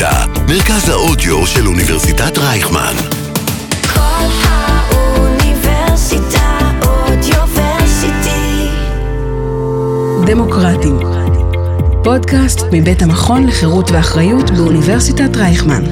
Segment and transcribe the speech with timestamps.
[0.00, 2.94] אוניברסיטה, מרכז האודיו של אוניברסיטת רייכמן.
[3.94, 5.60] כל האוניברסיטה
[6.86, 8.68] אודיוורסיטי.
[10.26, 10.98] דמוקרטים.
[12.04, 15.82] פודקאסט מבית המכון לחירות ואחריות באוניברסיטת רייכמן.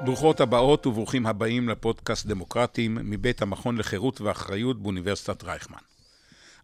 [0.00, 5.95] ברוכות הבאות וברוכים הבאים לפודקאסט דמוקרטים מבית המכון לחירות ואחריות באוניברסיטת רייכמן.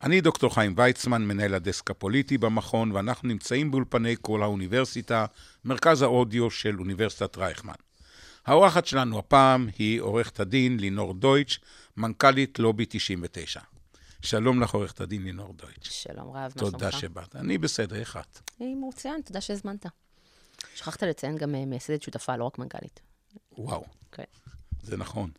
[0.02, 5.26] אני דוקטור חיים ויצמן, מנהל הדסק הפוליטי במכון, ואנחנו נמצאים באולפני כל האוניברסיטה,
[5.64, 7.74] מרכז האודיו של אוניברסיטת רייכמן.
[8.46, 11.60] האורחת שלנו הפעם היא עורכת הדין לינור דויטש,
[11.96, 13.60] מנכ"לית לובי 99.
[14.22, 16.02] שלום לך, עורכת הדין לינור דויטש.
[16.02, 16.72] שלום רב, מה שלומך?
[16.72, 17.36] תודה שבאת.
[17.36, 18.40] אני בסדר, איך את?
[18.60, 19.86] אני מצוין, תודה שהזמנת.
[20.74, 23.00] שכחת לציין גם אה, מייסדת שותפה, לא רק מנכ"לית.
[23.58, 24.24] וואו, כן,
[24.82, 25.30] זה נכון.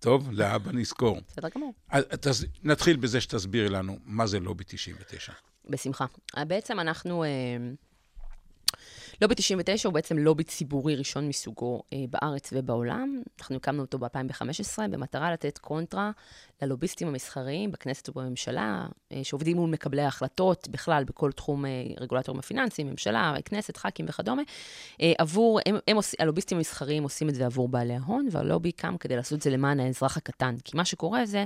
[0.00, 1.20] טוב, להבא נזכור.
[1.28, 1.72] בסדר גמור.
[1.88, 2.46] אז.
[2.62, 5.32] נתחיל בזה שתסבירי לנו מה זה לובי 99.
[5.68, 6.06] בשמחה.
[6.36, 7.24] אה, בעצם אנחנו...
[9.22, 13.22] לובי 99 הוא בעצם לובי ציבורי ראשון מסוגו אה, בארץ ובעולם.
[13.40, 16.10] אנחנו הקמנו אותו ב-2015 במטרה לתת קונטרה
[16.62, 22.90] ללוביסטים המסחריים בכנסת ובממשלה, אה, שעובדים מול מקבלי ההחלטות בכלל בכל תחום אה, רגולטורים הפיננסיים,
[22.90, 24.42] ממשלה, כנסת, ח"כים וכדומה.
[25.00, 28.96] אה, עבור, הם, הם עושים, הלוביסטים המסחריים עושים את זה עבור בעלי ההון, והלובי קם
[29.00, 30.54] כדי לעשות את זה למען האזרח הקטן.
[30.64, 31.44] כי מה שקורה זה...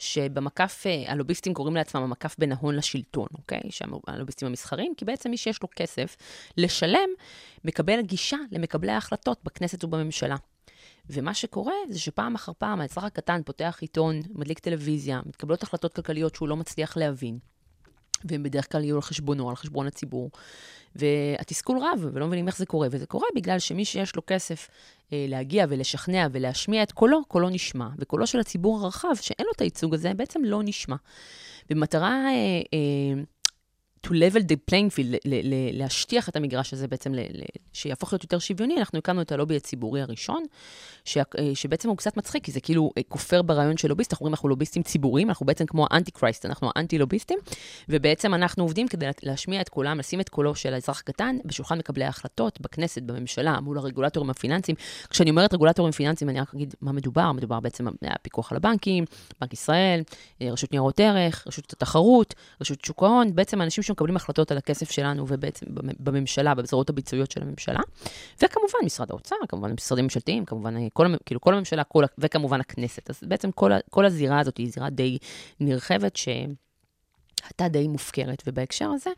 [0.00, 3.60] שבמקף, אה, הלוביסטים קוראים לעצמם המקף בין ההון לשלטון, אוקיי?
[3.70, 6.16] שהלוביסטים המסחרים, כי בעצם מי שיש לו כסף
[6.56, 7.08] לשלם,
[7.64, 10.36] מקבל גישה למקבלי ההחלטות בכנסת ובממשלה.
[11.10, 16.34] ומה שקורה זה שפעם אחר פעם האזרח הקטן פותח עיתון, מדליק טלוויזיה, מתקבלות החלטות כלכליות
[16.34, 17.38] שהוא לא מצליח להבין.
[18.24, 20.30] והם בדרך כלל יהיו על חשבונו, על חשבון הציבור.
[20.96, 22.88] והתסכול רב, ולא מבינים איך זה קורה.
[22.90, 24.68] וזה קורה בגלל שמי שיש לו כסף
[25.12, 27.88] אה, להגיע ולשכנע ולהשמיע את קולו, קולו נשמע.
[27.98, 30.96] וקולו של הציבור הרחב, שאין לו את הייצוג הזה, בעצם לא נשמע.
[31.70, 32.32] במטרה אה,
[32.74, 33.22] אה,
[34.06, 35.16] to level the playing field,
[35.72, 37.12] להשטיח את המגרש הזה בעצם,
[37.72, 40.42] שיהפוך להיות יותר שוויוני, אנחנו הקמנו את הלובי הציבורי הראשון,
[41.04, 41.22] ש- אה,
[41.54, 44.48] שבעצם הוא קצת מצחיק, כי זה כאילו אה, כופר ברעיון של לוביסט, אנחנו אומרים, אנחנו
[44.48, 47.38] לוביסטים ציבוריים, אנחנו בעצם כמו האנטי קרייסט, אנחנו האנטי-לוביסטים,
[47.88, 51.78] ובעצם אנחנו עובדים כדי לה- להשמיע את קולם, לשים את קולו של האזרח הקטן בשולחן
[51.78, 54.76] מקבלי ההחלטות, בכנסת, בממשלה, מול הרגולטורים הפיננסיים.
[55.10, 59.04] כשאני אומרת רגולטורים פיננסיים, אני רק אגיד מה מדובר, מדובר בעצם הפיקוח על הבנקים,
[59.40, 60.02] בנק ישראל,
[60.42, 64.90] אה, רשות ניירות ערך, רשות התחרות, רשות שוק ההון, בעצם האנשים שמקבלים החלטות על הכסף
[64.90, 67.80] שלנו ובעצם במ- בממשלה, בזרועות הביצועיות של הממשלה.
[68.42, 73.10] וכמובן משרד האוצר, כמובן משרדים ממשלתיים, כמובן אה, כל, כאילו כל הממשלה, כל, וכמובן הכנסת.
[73.10, 75.18] אז בעצם כל, כל הזירה הזאת היא זירה די
[75.60, 76.28] נרחבת, ש...
[77.44, 79.10] הייתה די מופקרת, ובהקשר הזה,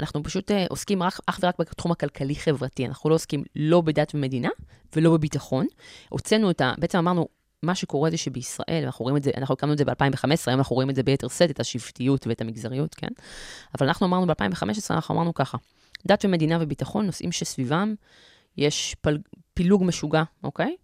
[0.00, 2.86] אנחנו פשוט אה, עוסקים רק, אך ורק בתחום הכלכלי-חברתי.
[2.86, 4.48] אנחנו לא עוסקים לא בדת ומדינה
[4.96, 5.66] ולא בביטחון.
[6.08, 6.72] הוצאנו את ה...
[6.78, 7.28] בעצם אמרנו,
[7.62, 10.74] מה שקורה זה שבישראל, אנחנו רואים את זה, אנחנו הקמנו את זה ב-2015, היום אנחנו
[10.74, 13.08] רואים את זה ביתר שאת, את השבטיות ואת המגזריות, כן?
[13.78, 15.58] אבל אנחנו אמרנו ב-2015, אנחנו אמרנו ככה,
[16.06, 17.94] דת ומדינה וביטחון, נושאים שסביבם
[18.56, 19.18] יש פל...
[19.54, 20.76] פילוג משוגע, אוקיי?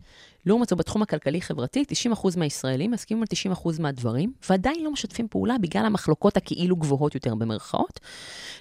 [0.47, 5.87] לעומת זאת, בתחום הכלכלי-חברתי, 90% מהישראלים מסכימים על 90% מהדברים, ועדיין לא משתפים פעולה בגלל
[5.87, 8.01] המחלוקות הכאילו גבוהות יותר במרכאות.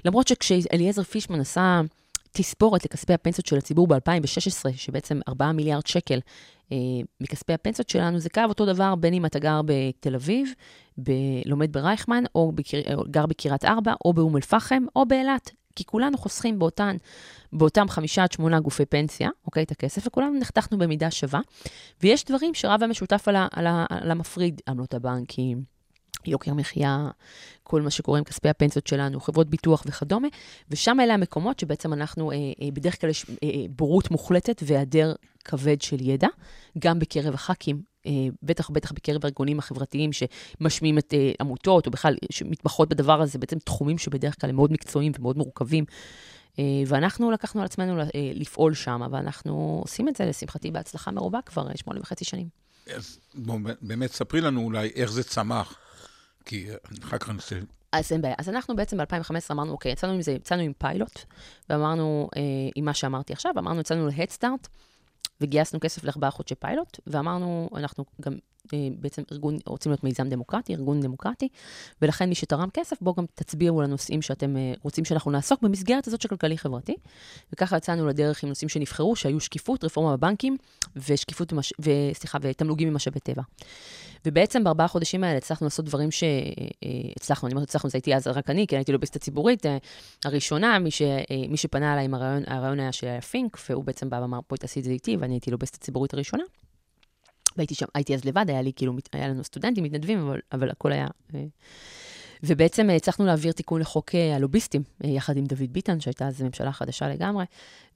[0.06, 1.82] למרות שכשאליעזר פישמן עשה
[2.34, 6.20] תספורת לכספי הפנסיות של הציבור ב-2016, שבעצם 4 מיליארד שקל
[6.72, 6.78] אה,
[7.22, 10.54] מכספי הפנסיות שלנו, זה כאב אותו דבר בין אם אתה גר בתל אביב,
[11.04, 11.12] ב-
[11.46, 12.78] לומד ברייכמן, או בקר...
[12.96, 15.52] או גר בקריית ארבע, או באום אל-פחם, או באילת.
[15.76, 16.98] כי כולנו חוסכים באותן,
[17.54, 21.40] באותם חמישה עד שמונה גופי פנסיה, אוקיי, את הכסף, וכולנו נחתכנו במידה שווה.
[22.02, 25.64] ויש דברים שרב המשותף על, ה- על, ה- על המפריד, עמלות הבנקים,
[26.28, 27.08] יוקר מחיה,
[27.64, 30.28] כל מה שקורה עם כספי הפנסיות שלנו, חברות ביטוח וכדומה,
[30.70, 35.14] ושם אלה המקומות שבעצם אנחנו, אה, אה, בדרך כלל יש אה, אה, בורות מוחלטת והיעדר
[35.46, 36.28] כבד של ידע,
[36.80, 38.12] גם בקרב הח"כים, אה,
[38.44, 43.60] בטח בטח בקרב הארגונים החברתיים שמשמיעים את אה, עמותות, או בכלל שמתמחות בדבר הזה, בעצם
[43.60, 45.86] תחומים שבדרך כלל הם מאוד מקצועיים ומאוד מורכבים.
[46.60, 51.40] אה, ואנחנו לקחנו על עצמנו אה, לפעול שם, ואנחנו עושים את זה, לשמחתי, בהצלחה מרובה
[51.46, 52.48] כבר אה, שמונה וחצי שנים.
[52.96, 55.78] אז בוא, באמת, ספרי לנו אולי איך זה צמח,
[56.46, 56.68] כי
[57.04, 57.60] אחר כך רוצה...
[57.92, 58.36] אז אין בעיה.
[58.38, 61.20] אז אנחנו בעצם ב-2015 אמרנו, אוקיי, יצאנו עם זה, יצאנו עם פיילוט,
[61.70, 62.42] ואמרנו, אה,
[62.76, 64.46] עם מה שאמרתי עכשיו, אמרנו, יצאנו ל-Head
[65.42, 68.34] וגייסנו כסף לארבעה חודשי פיילוט, ואמרנו, אנחנו גם
[69.00, 71.48] בעצם ארגון, רוצים להיות מיזם דמוקרטי, ארגון דמוקרטי,
[72.02, 76.08] ולכן מי שתרם כסף, בואו גם תצביעו על הנושאים שאתם אה, רוצים שאנחנו נעסוק במסגרת
[76.08, 76.96] הזאת של כלכלי-חברתי.
[77.54, 80.58] וככה יצאנו לדרך עם נושאים שנבחרו, שהיו שקיפות, רפורמה בבנקים,
[80.96, 81.74] ושקיפות, ומש...
[81.80, 83.42] וסליחה, ותמלוגים ממשאבי טבע.
[84.26, 88.50] ובעצם בארבעה חודשים האלה הצלחנו לעשות דברים שהצלחנו, אני אומרת הצלחנו, זה הייתי אז רק
[88.50, 89.78] אני, כי הייתי לוביסט הציבורית אה,
[90.26, 91.02] הראשונה, מי, ש...
[91.02, 91.18] אה,
[91.50, 94.80] מי שפנה אליי עם הרעיון, הרעיון היה של פינק, והוא בעצם בא ואמר, בואי תעשי
[94.80, 96.44] את זה איתי, ואני הייתי לוביסט הציבורית הראשונה.
[97.58, 100.92] והייתי שם, הייתי אז לבד, היה לי כאילו, היה לנו סטודנטים, מתנדבים, אבל, אבל הכל
[100.92, 101.08] היה...
[101.36, 101.46] אה,
[102.44, 106.72] ובעצם אה, הצלחנו להעביר תיקון לחוק אה, הלוביסטים, יחד עם דוד ביטן, שהייתה אז ממשלה
[106.72, 107.46] חדשה לגמרי,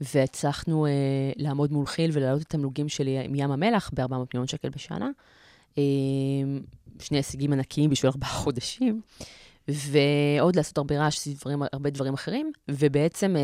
[0.02, 0.88] והצלחנו
[1.36, 5.10] לעמוד מול כי"ל ולהעלות את התמלוגים שלי עם ים המלח ב-400 מיליון שקל בשנה.
[7.00, 9.02] שני הישגים ענקיים בשביל ארבעה חודשים.
[9.70, 13.42] ועוד לעשות הרבה רעש, דברים, הרבה דברים אחרים, ובעצם אה,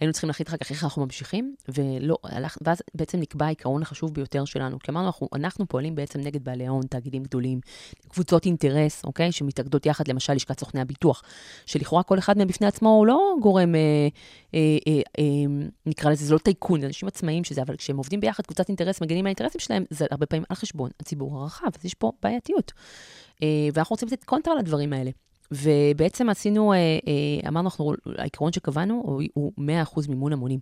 [0.00, 4.14] היינו צריכים להחליט אחר כך איך אנחנו ממשיכים, ולא, הלך, ואז בעצם נקבע העיקרון החשוב
[4.14, 4.78] ביותר שלנו.
[4.78, 7.60] כי אמרנו, אנחנו, אנחנו פועלים בעצם נגד בעלי ההון, תאגידים גדולים,
[8.08, 9.32] קבוצות אינטרס, אוקיי?
[9.32, 11.22] שמתאגדות יחד, למשל לשכת סוכני הביטוח,
[11.66, 13.80] שלכאורה כל אחד מהם בפני עצמו הוא לא גורם, אה,
[14.54, 15.24] אה, אה, אה,
[15.86, 19.00] נקרא לזה, זה לא טייקון, זה אנשים עצמאיים שזה, אבל כשהם עובדים ביחד, קבוצת אינטרס,
[19.00, 22.72] מגנים על האינטרסים שלהם, זה הרבה פעמים על חשבון הציבור הרחב, אז יש פה בעייתיות.
[23.42, 25.10] אה, ואנחנו רוצים לתת קונטרה לדברים האלה.
[25.50, 29.52] ובעצם עשינו, אה, אה, אמרנו, אנחנו, העיקרון שקבענו הוא, הוא
[29.94, 30.58] 100% מימון המונים.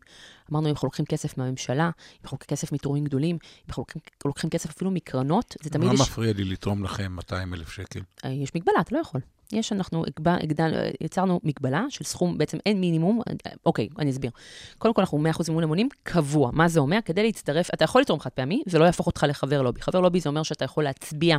[0.53, 4.03] אמרנו, אם אנחנו לוקחים כסף מהממשלה, אם אנחנו לוקחים כסף מתורמים גדולים, אם אנחנו לוקחים,
[4.25, 6.01] לוקחים כסף אפילו מקרנות, זה תמיד מה יש...
[6.01, 8.01] מפריע לי לתרום לכם 200 אלף שקל?
[8.25, 9.21] אה, יש מגבלה, אתה לא יכול.
[9.53, 13.21] יש, אנחנו הגבל, הגדל, יצרנו מגבלה של סכום, בעצם אין מינימום,
[13.67, 14.31] אוקיי, אני אסביר.
[14.79, 16.51] קודם כל, אנחנו 100% מימון המונים קבוע.
[16.53, 16.99] מה זה אומר?
[17.05, 19.83] כדי להצטרף, אתה יכול לתרום חד פעמי, זה לא יהפוך אותך לחבר לובי.
[19.83, 21.37] חבר לובי זה אומר שאתה יכול להצביע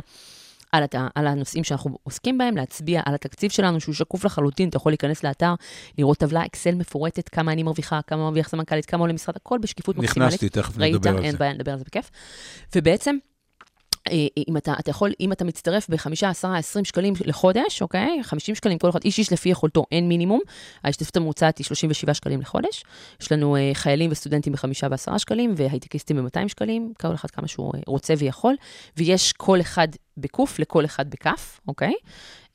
[0.76, 0.94] על, הת...
[1.14, 5.24] על הנושאים שאנחנו עוסקים בהם, להצביע על התקציב שלנו, שהוא שקוף לחלוטין, אתה יכול להיכנס
[5.24, 5.54] לאתר,
[5.98, 9.98] לראות טבלה אקסל מפורטת, כמה אני מרוויחה, כמה מרוויח סמנכ"לית, כמה עולה משרד, הכל בשקיפות
[9.98, 10.28] מקסימלית.
[10.28, 10.94] נכנסתי, תכף ראית?
[10.94, 11.38] נדבר על אין זה.
[11.38, 12.10] בעיה, נדבר על זה בכיף.
[12.74, 13.16] ובעצם,
[14.48, 18.18] אם אתה, אתה יכול, אם אתה מצטרף ב-5, 10, 20 שקלים לחודש, אוקיי?
[18.22, 20.40] 50 שקלים כל אחד, איש איש לפי יכולתו, אין מינימום.
[20.84, 22.84] ההשתתפות הממוצעת היא 37 שקלים לחודש.
[23.20, 27.72] יש לנו אה, חיילים וסטודנטים ב-5 ו-10 שקלים, והייטקיסטים ב-200 שקלים, כל אחד כמה שהוא
[27.74, 28.54] אה, רוצה ויכול.
[28.96, 31.94] ויש כל אחד בקוף לכל אחד בכף, אוקיי?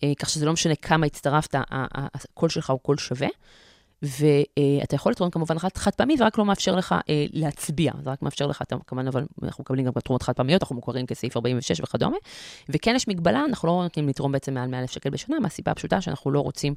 [0.03, 3.27] אה, כך שזה לא משנה כמה הצטרפת, הקול שלך הוא קול שווה.
[4.01, 8.09] ואתה יכול לתרום כמובן חד, חד פעמי, זה רק לא מאפשר לך אה, להצביע, זה
[8.09, 11.79] רק מאפשר לך, כמובן, אבל אנחנו מקבלים גם תרומות חד פעמיות, אנחנו מוכרים כסעיף 46
[11.79, 12.17] וכדומה,
[12.69, 16.31] וכן יש מגבלה, אנחנו לא נותנים לתרום בעצם מעל 100,000 שקל בשנה, מהסיבה הפשוטה שאנחנו
[16.31, 16.73] לא רוצים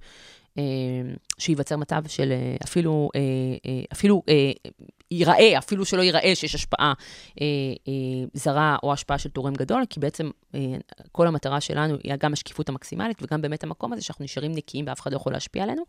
[0.59, 0.63] אה,
[1.39, 3.11] שייווצר מצב של אה, אפילו,
[3.93, 4.23] אפילו
[5.13, 6.93] ייראה, אפילו שלא ייראה שיש השפעה
[7.41, 7.47] אה,
[7.89, 7.93] אה,
[8.35, 10.61] זרה או השפעה של תורם גדול, כי בעצם אה,
[11.13, 15.01] כל המטרה שלנו היא גם השקיפות המקסימלית וגם באמת המקום הזה שאנחנו נשארים נקיים ואף
[15.01, 15.83] אחד לא יכול להשפיע עלינו.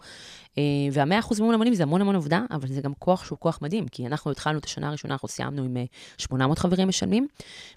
[0.58, 3.60] אה, והמאה אחוז מימון המונים זה המון המון עובדה, אבל זה גם כוח שהוא כוח
[3.62, 5.84] מדהים, כי אנחנו התחלנו את השנה הראשונה, אנחנו סיימנו עם אה,
[6.18, 7.28] 800 חברים משלמים,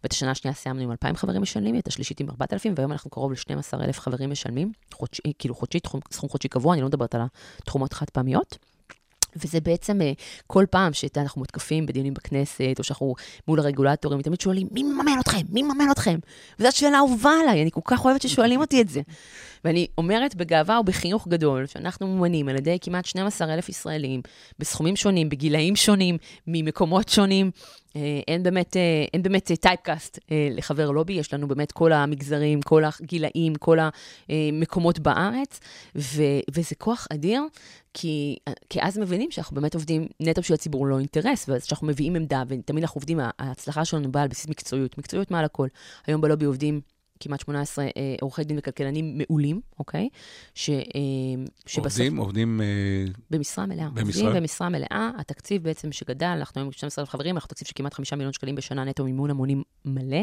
[0.03, 3.33] ואת השנה השנייה סיימנו עם 2,000 חברים משלמים, את השלישית עם 4,000, והיום אנחנו קרוב
[3.33, 7.21] ל-12,000 חברים משלמים, חודשי, כאילו חודשי, תחום, סכום חודשי קבוע, אני לא מדברת על
[7.63, 8.59] התרומות חד פעמיות.
[9.37, 10.13] וזה בעצם אה,
[10.47, 13.15] כל פעם שאנחנו מותקפים בדיונים בכנסת, או שאנחנו
[13.49, 15.41] מול הרגולטורים, תמיד שואלים, מי מממן אתכם?
[15.49, 16.19] מי מממן אתכם?
[16.59, 19.01] וזו שאלה אהובה עליי, אני כל כך אוהבת ששואלים אותי את זה.
[19.65, 24.21] ואני אומרת בגאווה ובחיוך גדול, שאנחנו ממומנים על ידי כמעט 12,000 ישראלים,
[24.59, 26.17] בסכומים שונים, בגילאים שונים,
[26.47, 27.51] ממקומות שונים.
[27.97, 30.19] אה, אין באמת, אה, אין באמת טייפקאסט
[30.51, 33.79] לחבר לובי, יש לנו באמת כל המגזרים, כל הגילאים, כל
[34.29, 35.61] המקומות בארץ,
[35.97, 37.43] ו, וזה כוח אדיר,
[37.99, 38.37] כי,
[38.71, 42.43] כי אז מבינים שאנחנו באמת עובדים נטו בשביל הציבור, לא אינטרס, ואז כשאנחנו מביאים עמדה,
[42.49, 45.69] ותמיד אנחנו עובדים, ההצלחה שלנו באה על בסיס מקצועיות, מקצועיות מעל הכל.
[46.07, 46.81] היום בלובי עובדים
[47.21, 47.91] כמעט 18 אה,
[48.21, 50.09] עורכי דין וכלכלנים מעולים, אוקיי?
[50.55, 50.77] ש, אה,
[51.67, 52.01] שבסוף...
[52.01, 52.61] עובדים, עובדים...
[52.61, 53.89] אה, במשרה מלאה.
[53.89, 54.23] במשרה?
[54.23, 55.11] עובדים במשרה מלאה.
[55.19, 58.85] התקציב בעצם שגדל, אנחנו היום 12 חברים, אנחנו תקציב של כמעט 5 מיליון שקלים בשנה
[58.85, 60.23] נטו מימון המונים מלא.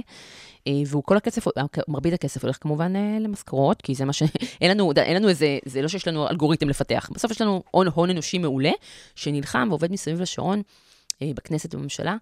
[0.87, 1.45] והוא כל הכסף,
[1.87, 4.23] מרבית הכסף הולך כמובן למשכורות, כי זה מה ש...
[4.61, 7.09] אין לנו, אין לנו איזה, זה לא שיש לנו אלגוריתם לפתח.
[7.13, 8.71] בסוף יש לנו הון, הון אנושי מעולה,
[9.15, 10.61] שנלחם ועובד מסביב לשעון.
[11.21, 12.15] בכנסת ובממשלה,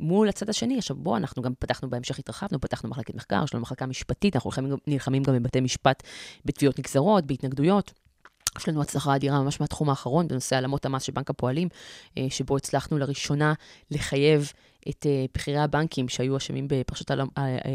[0.00, 0.78] מול הצד השני.
[0.78, 4.50] עכשיו, בואו, אנחנו גם פתחנו בהמשך, התרחבנו, פתחנו מחלקת מחקר, יש לנו מחלקה משפטית, אנחנו
[4.86, 6.02] נלחמים, גם בבתי משפט
[6.44, 7.92] בתביעות נגזרות, בהתנגדויות.
[8.58, 11.68] יש לנו הצלחה אדירה ממש מהתחום האחרון, בנושא העלמות המס של בנק הפועלים,
[12.28, 13.52] שבו הצלחנו לראשונה
[13.90, 14.52] לחייב
[14.88, 17.10] את בכירי הבנקים שהיו אשמים בפרשת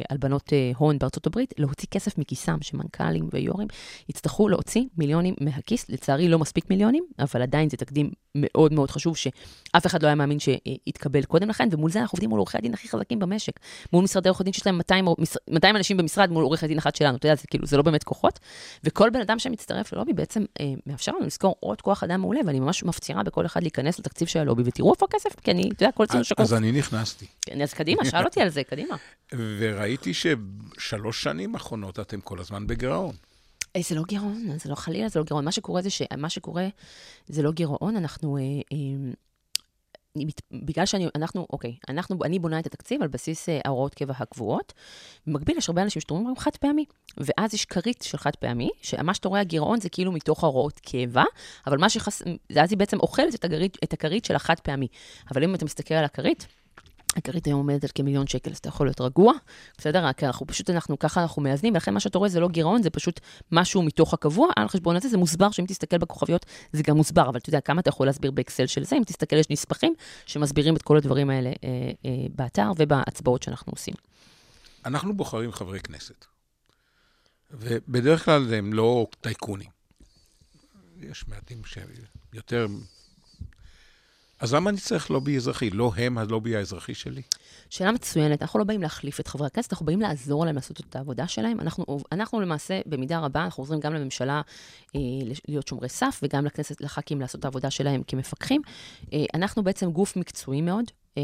[0.09, 3.67] הלבנות הון בארצות הברית, להוציא כסף מכיסם, שמנכ"לים ויו"רים
[4.09, 5.89] יצטרכו להוציא מיליונים מהכיס.
[5.89, 10.15] לצערי, לא מספיק מיליונים, אבל עדיין זה תקדים מאוד מאוד חשוב, שאף אחד לא היה
[10.15, 13.59] מאמין שיתקבל קודם לכן, ומול זה אנחנו עובדים מול עורכי הדין הכי חזקים במשק.
[13.93, 15.05] מול משרדי עורכי דין שיש להם 200,
[15.49, 18.03] 200 אנשים במשרד, מול עורך הדין אחד שלנו, אתה יודע, זה כאילו, זה לא באמת
[18.03, 18.39] כוחות.
[18.83, 22.59] וכל בן אדם שמצטרף ללובי בעצם אה, מאפשר לנו לזכור עוד כוח אדם מעולה, ואני
[22.59, 25.91] ממש מפצירה בכל אחד להיכנס לתקציב של הלובי, ותראו איפה הכסף, כי אני, אתה יודע,
[25.91, 26.39] כל ציון שקוף.
[26.39, 27.25] אז אני נכנסתי.
[27.41, 28.95] כן, אז קדימה, שאל אותי על זה, קדימה.
[29.59, 33.15] וראיתי ששלוש שנים אחרונות אתם כל הזמן בגירעון.
[33.79, 35.45] זה לא גירעון, זה לא חלילה, זה לא גירעון.
[35.45, 36.67] מה שקורה זה שמה שקורה
[37.27, 38.37] זה לא גירעון, אנחנו...
[38.37, 39.11] אה, אה,
[40.51, 44.73] בגלל שאני, אנחנו, אוקיי, אנחנו, אני בונה את התקציב על בסיס אה, ההוראות קבע הקבועות.
[45.27, 46.85] במקביל, יש הרבה אנשים שתורמים חד פעמי,
[47.17, 51.23] ואז יש כרית של חד פעמי, שמה שאתה רואה הגירעון זה כאילו מתוך ההוראות קבע,
[51.67, 52.21] אבל מה שחס...
[52.61, 54.87] אז היא בעצם אוכלת את הכרית, את הכרית של החד פעמי.
[55.31, 56.47] אבל אם אתה מסתכל על הכרית,
[57.17, 59.33] הכרית היום עומדת על כמיליון שקל, אז אתה יכול להיות רגוע,
[59.77, 60.05] בסדר?
[60.05, 62.89] רק אנחנו פשוט, אנחנו ככה אנחנו מאזנים, ולכן מה שאתה רואה זה לא גירעון, זה
[62.89, 63.19] פשוט
[63.51, 67.37] משהו מתוך הקבוע, על חשבון הזה זה מוסבר, שאם תסתכל בכוכביות זה גם מוסבר, אבל
[67.37, 69.93] אתה יודע כמה אתה יכול להסביר באקסל של זה, אם תסתכל יש נספחים
[70.25, 71.53] שמסבירים את כל הדברים האלה אה,
[72.05, 73.93] אה, באתר ובהצבעות שאנחנו עושים.
[74.85, 76.25] אנחנו בוחרים חברי כנסת,
[77.51, 79.69] ובדרך כלל הם לא טייקונים.
[81.01, 82.67] יש מעטים שיותר
[84.39, 85.69] אז למה אני צריך לובי אזרחי?
[85.69, 87.21] לא הם הלובי האזרחי שלי?
[87.69, 88.41] שאלה מצוינת.
[88.41, 91.59] אנחנו לא באים להחליף את חברי הכנסת, אנחנו באים לעזור להם לעשות את העבודה שלהם.
[91.59, 94.41] אנחנו, אנחנו למעשה, במידה רבה, אנחנו עוזרים גם לממשלה
[94.95, 94.99] אה,
[95.47, 98.61] להיות שומרי סף, וגם לכנסת, לח"כים לעשות את העבודה שלהם כמפקחים.
[99.13, 100.85] אה, אנחנו בעצם גוף מקצועי מאוד,
[101.17, 101.23] אה,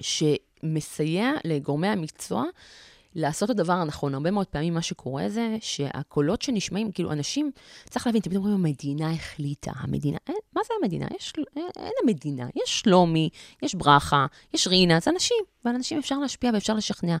[0.00, 2.44] שמסייע לגורמי המקצוע
[3.14, 4.14] לעשות את הדבר הנכון.
[4.14, 7.50] הרבה מאוד פעמים מה שקורה זה שהקולות שנשמעים, כאילו אנשים,
[7.90, 11.06] צריך להבין, תמיד אומרים, המדינה החליטה, המדינה, אין, מה זה המדינה?
[11.16, 13.28] יש, אין, אין המדינה, יש שלומי,
[13.62, 17.16] יש ברכה, יש רינה, זה אנשים, ועל אנשים אפשר להשפיע ואפשר לשכנע.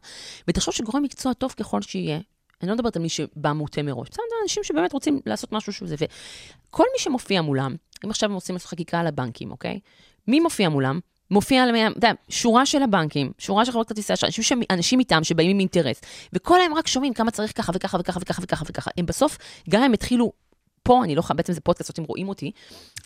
[0.48, 2.20] ותחשוב שגורם מקצוע טוב ככל שיהיה,
[2.62, 5.94] אני לא מדברת על מי שבא מוטה מראש, בסדר, אנשים שבאמת רוצים לעשות משהו שזה,
[5.98, 9.80] וכל מי שמופיע מולם, אם עכשיו הם עושים חקיקה על הבנקים, אוקיי?
[10.28, 11.00] מי מופיע מולם?
[11.30, 15.50] מופיע, אתה יודע, שורה של הבנקים, שורה של חברות כרטיסי אשראי, אנשים, אנשים איתם שבאים
[15.50, 16.00] עם אינטרס,
[16.32, 18.90] וכל הם רק שומעים כמה צריך ככה וככה וככה וככה וככה וככה.
[18.98, 20.32] הם בסוף, גם הם התחילו
[20.82, 22.50] פה, אני לא יכולה, בעצם זה פודקאסט, אם רואים אותי,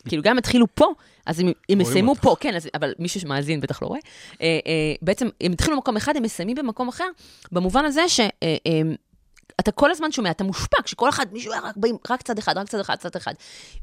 [0.08, 0.86] כאילו גם הם התחילו פה,
[1.26, 4.00] אז הם, הם יסיימו פה, כן, אז, אבל מי שמאזין בטח לא רואה.
[4.42, 7.08] אה, אה, בעצם הם התחילו במקום אחד, הם מסיימים במקום אחר,
[7.52, 8.20] במובן הזה ש...
[9.60, 12.58] אתה כל הזמן שומע, אתה מושפע, כשכל אחד, מישהו היה רק באים, רק צד אחד,
[12.58, 13.34] רק צד אחד, צד אחד.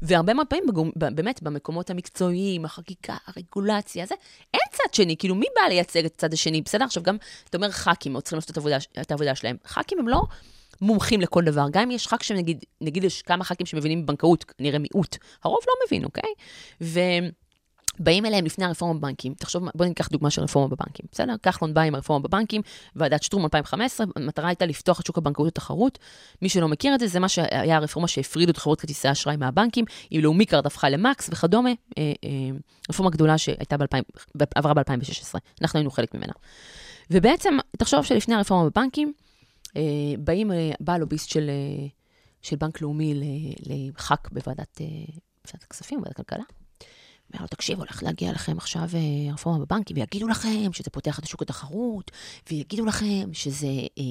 [0.02, 0.64] והרבה מאוד פעמים,
[0.96, 4.14] באמת, במקומות המקצועיים, החקיקה, הרגולציה, זה,
[4.54, 6.62] אין צד שני, כאילו, מי בא לייצג את הצד השני?
[6.62, 7.16] בסדר, עכשיו גם,
[7.50, 9.56] אתה אומר ח"כים, עוד צריכים לעשות את העבודה, את העבודה שלהם.
[9.66, 10.22] ח"כים הם לא
[10.80, 11.66] מומחים לכל דבר.
[11.70, 15.74] גם אם יש ח"כ שנגיד, נגיד יש כמה ח"כים שמבינים בבנקאות, נראה מיעוט, הרוב לא
[15.86, 16.30] מבין, אוקיי?
[16.80, 17.00] ו...
[17.98, 19.34] באים אליהם לפני הרפורמה בבנקים.
[19.34, 21.06] תחשוב, בוא ניקח דוגמה של רפורמה בבנקים.
[21.12, 21.34] בסדר?
[21.42, 22.62] כחלון בא עם הרפורמה בבנקים,
[22.96, 25.98] ועדת שטרום 2015, המטרה הייתה לפתוח את שוק הבנקאות לתחרות.
[26.42, 29.84] מי שלא מכיר את זה, זה מה שהיה הרפורמה שהפרידו את חברות כרטיסי האשראי מהבנקים,
[30.10, 31.70] עם לאומי קארד הפכה למקס וכדומה.
[31.98, 32.28] אה, אה,
[32.90, 35.38] רפורמה גדולה שהייתה ב-2000, עברה ב-2016.
[35.62, 36.32] אנחנו היינו חלק ממנה.
[37.10, 39.12] ובעצם, תחשוב שלפני הרפורמה בבנקים,
[39.76, 39.82] אה,
[40.18, 41.50] באים, בא לוביסט של,
[42.42, 43.14] של בנק לאומי
[43.66, 44.80] לח"כ בוועדת,
[45.44, 46.61] בוועדת הכספים, בוועדת הכלכלה.
[47.32, 51.24] אומר לו, תקשיב, הולך להגיע לכם עכשיו אה, רפורמה בבנקים, ויגידו לכם שזה פותח את
[51.24, 52.10] השוק התחרות,
[52.50, 54.02] ויגידו לכם שזה אה,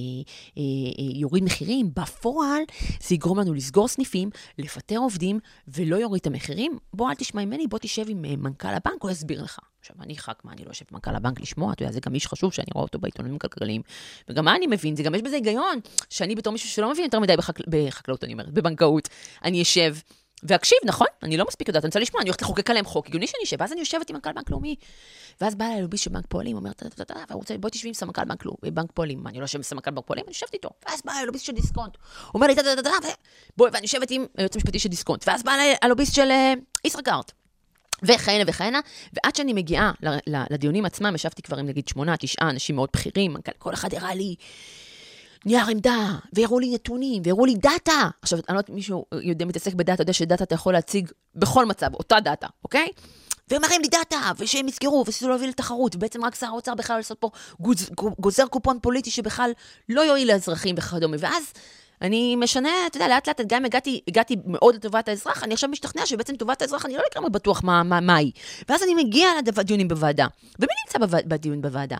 [0.58, 0.64] אה,
[1.00, 1.92] אה, יוריד מחירים.
[1.94, 2.62] בפועל,
[3.04, 6.78] זה יגרום לנו לסגור סניפים, לפטר עובדים, ולא יוריד את המחירים.
[6.94, 9.60] בוא, אל תשמע ממני, בוא תשב עם אה, מנכ"ל הבנק, הוא יסביר לך.
[9.80, 11.74] עכשיו, אני ח"כ, מה, אני לא יושב עם מנכ"ל הבנק לשמוע?
[11.74, 13.82] אתה יודע, זה גם איש חשוב שאני רואה אותו בעיתונים הכלכליים.
[14.30, 14.96] וגם מה אני מבין?
[14.96, 17.64] זה גם יש בזה היגיון, שאני בתור מישהו שלא מבין יותר מדי בחקל...
[17.68, 19.10] בחקלאות, אני אומרת, בבנקאות,
[19.44, 19.96] אני אשב.
[20.44, 23.28] ואקשיב, נכון, אני לא מספיק יודעת, אני רוצה לשמוע, אני הולכת לחוקק עליהם חוק, הגיוני
[23.28, 24.76] שאני אשב, ואז אני יושבת עם מנכ"ל בנק לאומי.
[25.42, 26.72] ואז בא אליי לוביסט של בנק פועלים, אומר,
[27.60, 28.44] בואי תשבי עם סמנכ"ל בנק,
[28.74, 29.28] בנק פועלים.
[29.28, 30.26] אני לא יושבת עם סמנכ"ל בנק פועלים?
[30.26, 30.70] אני יושבת איתו.
[30.88, 31.98] ואז בא אליי לוביסט של דיסקונט.
[32.34, 32.56] אומר לי,
[33.58, 35.28] בואי, ואני יושבת עם היועץ המשפטי של דיסקונט.
[35.28, 36.30] ואז בא אליי הלוביסט של
[36.86, 37.32] ישראכרט.
[38.04, 38.80] וכהנה וכהנה,
[39.14, 39.92] ועד שאני מגיעה
[40.28, 44.36] לדיונים עצמם, ישבתי כבר עם נגיד שמונה, תשעה אנשים מאוד בכירים, כל אחד הראה לי
[45.46, 48.10] נייר עמדה, והראו לי נתונים, והראו לי דאטה.
[48.22, 51.66] עכשיו, אני לא יודעת אם מישהו יודע, מתעסק בדאטה, יודע שדאטה אתה יכול להציג בכל
[51.66, 52.88] מצב, אותה דאטה, אוקיי?
[53.50, 57.18] והם מראים לי דאטה, ושהם יסגרו, וסיסו להוביל לתחרות, ובעצם רק שר האוצר בכלל לעשות
[57.20, 57.30] פה
[57.60, 59.52] גוז, גוזר קופון פוליטי שבכלל
[59.90, 61.18] לא יועיל לאזרחים וכדומה.
[61.20, 61.44] ואז
[62.02, 66.06] אני משנה, אתה יודע, לאט לאט, גם הגעתי, הגעתי מאוד לטובת האזרח, אני עכשיו משתכנע
[66.06, 68.32] שבעצם טובת האזרח, אני לא לגמרי בטוח מה, מה, מה היא.
[68.70, 69.28] ואז אני מגיע
[69.58, 70.28] לדיונים בוועדה.
[70.60, 71.98] ומי נמצא בדיון בוועדה?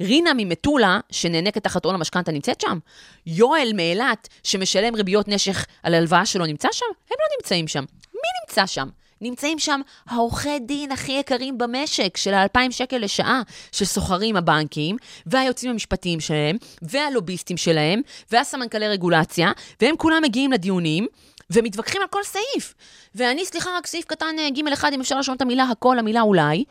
[0.00, 2.78] רינה ממטולה, שנאנקת תחת עול המשכנתה, נמצאת שם?
[3.26, 6.86] יואל מאילת, שמשלם ריביות נשך על ההלוואה שלו, נמצא שם?
[7.10, 7.84] הם לא נמצאים שם.
[8.14, 8.88] מי נמצא שם?
[9.20, 14.96] נמצאים שם העורכי דין הכי יקרים במשק, של ה-2,000 שקל לשעה, שסוחרים הבנקים,
[15.26, 21.06] והיועצים המשפטיים שלהם, והלוביסטים שלהם, והסמנכ"לי רגולציה, והם כולם מגיעים לדיונים.
[21.50, 22.74] ומתווכחים על כל סעיף.
[23.14, 26.20] ואני, סליחה, רק סעיף קטן אה, ג' אחד, אם אפשר לשנות את המילה הכל, המילה
[26.20, 26.64] אולי,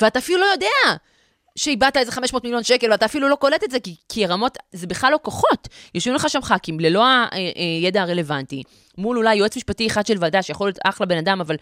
[0.00, 0.98] ואתה אפילו לא יודע
[1.56, 4.86] שאיבדת איזה 500 מיליון שקל, ואתה אפילו לא קולט את זה, כי, כי רמות, זה
[4.86, 5.68] בכלל לא כוחות.
[5.94, 8.62] יושבים לך שם ח"כים, ללא הידע אה, אה, הרלוונטי,
[8.98, 11.56] מול אולי יועץ משפטי אחד של ועדה, שיכול להיות אחלה בן אדם, אבל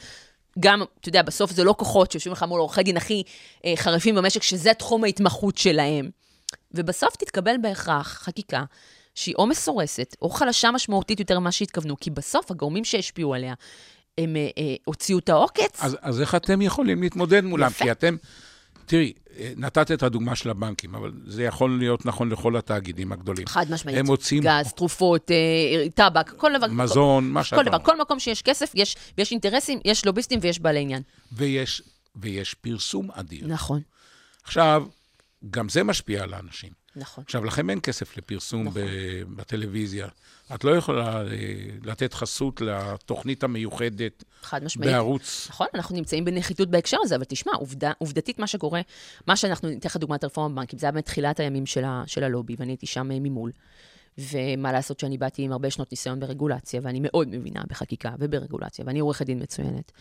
[0.59, 3.23] גם, אתה יודע, בסוף זה לא כוחות שיושבים לך מול עורכי דין הכי
[3.65, 6.11] אה, חריפים במשק, שזה תחום ההתמחות שלהם.
[6.73, 8.65] ובסוף תתקבל בהכרח חקיקה
[9.15, 13.55] שהיא או מסורסת, או חלשה משמעותית יותר ממה שהתכוונו, כי בסוף הגורמים שהשפיעו עליה,
[14.19, 15.79] הם אה, אה, הוציאו את העוקץ.
[15.81, 17.71] אז, אז איך אתם יכולים להתמודד מולם?
[17.71, 17.85] יפה.
[17.85, 18.17] כי אתם,
[18.91, 19.13] תראי,
[19.57, 23.47] נתת את הדוגמה של הבנקים, אבל זה יכול להיות נכון לכל התאגידים הגדולים.
[23.47, 23.99] חד משמעית.
[23.99, 24.43] הם מוצאים...
[24.43, 26.67] גז, תרופות, אה, טבק, כל דבר.
[26.67, 27.57] מזון, כל, מה שאתה...
[27.57, 31.03] כל דבר, כל מקום שיש כסף, יש, ויש אינטרסים, יש לוביסטים ויש בעלי עניין.
[31.33, 31.83] ויש,
[32.17, 33.47] ויש פרסום אדיר.
[33.47, 33.81] נכון.
[34.45, 34.87] עכשיו,
[35.51, 36.71] גם זה משפיע על האנשים.
[36.97, 37.25] נכון.
[37.27, 38.83] עכשיו, לכם אין כסף לפרסום נכון.
[39.37, 40.09] בטלוויזיה.
[40.55, 41.27] את לא יכולה אה,
[41.85, 44.91] לתת חסות לתוכנית המיוחדת חד משמעית.
[44.91, 45.47] בערוץ.
[45.51, 48.81] נכון, אנחנו נמצאים בנחיתות בהקשר הזה, אבל תשמע, עובדה, עובדתית מה שקורה,
[49.27, 52.25] מה שאנחנו, ניתן לך דוגמת הרפורמה בבנקים, זה היה באמת תחילת הימים של, ה, של
[52.25, 53.53] הלובי, ואני הייתי שם אה, ממול.
[54.19, 58.99] ומה לעשות שאני באתי עם הרבה שנות ניסיון ברגולציה, ואני מאוד מבינה בחקיקה וברגולציה, ואני
[58.99, 59.93] עורכת דין מצוינת.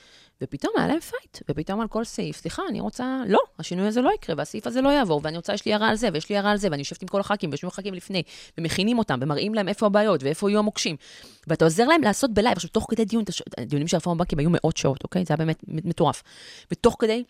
[0.41, 4.11] ופתאום היה להם fight, ופתאום על כל סעיף, סליחה, אני רוצה, לא, השינוי הזה לא
[4.15, 6.51] יקרה, והסעיף הזה לא יעבור, ואני רוצה, יש לי הערה על זה, ויש לי הערה
[6.51, 8.23] על זה, ואני יושבת עם כל הח"כים, ויושבים הח"כים לפני,
[8.57, 10.95] ומכינים אותם, ומראים להם איפה הבעיות, ואיפה יהיו המוקשים.
[11.47, 13.23] ואתה עוזר להם לעשות ב live, עכשיו, תוך כדי דיון,
[13.57, 15.25] הדיונים של הרפורמה בבנקים היו מאות שעות, אוקיי?
[15.25, 16.23] זה היה באמת מטורף.
[16.71, 17.23] ותוך כדי,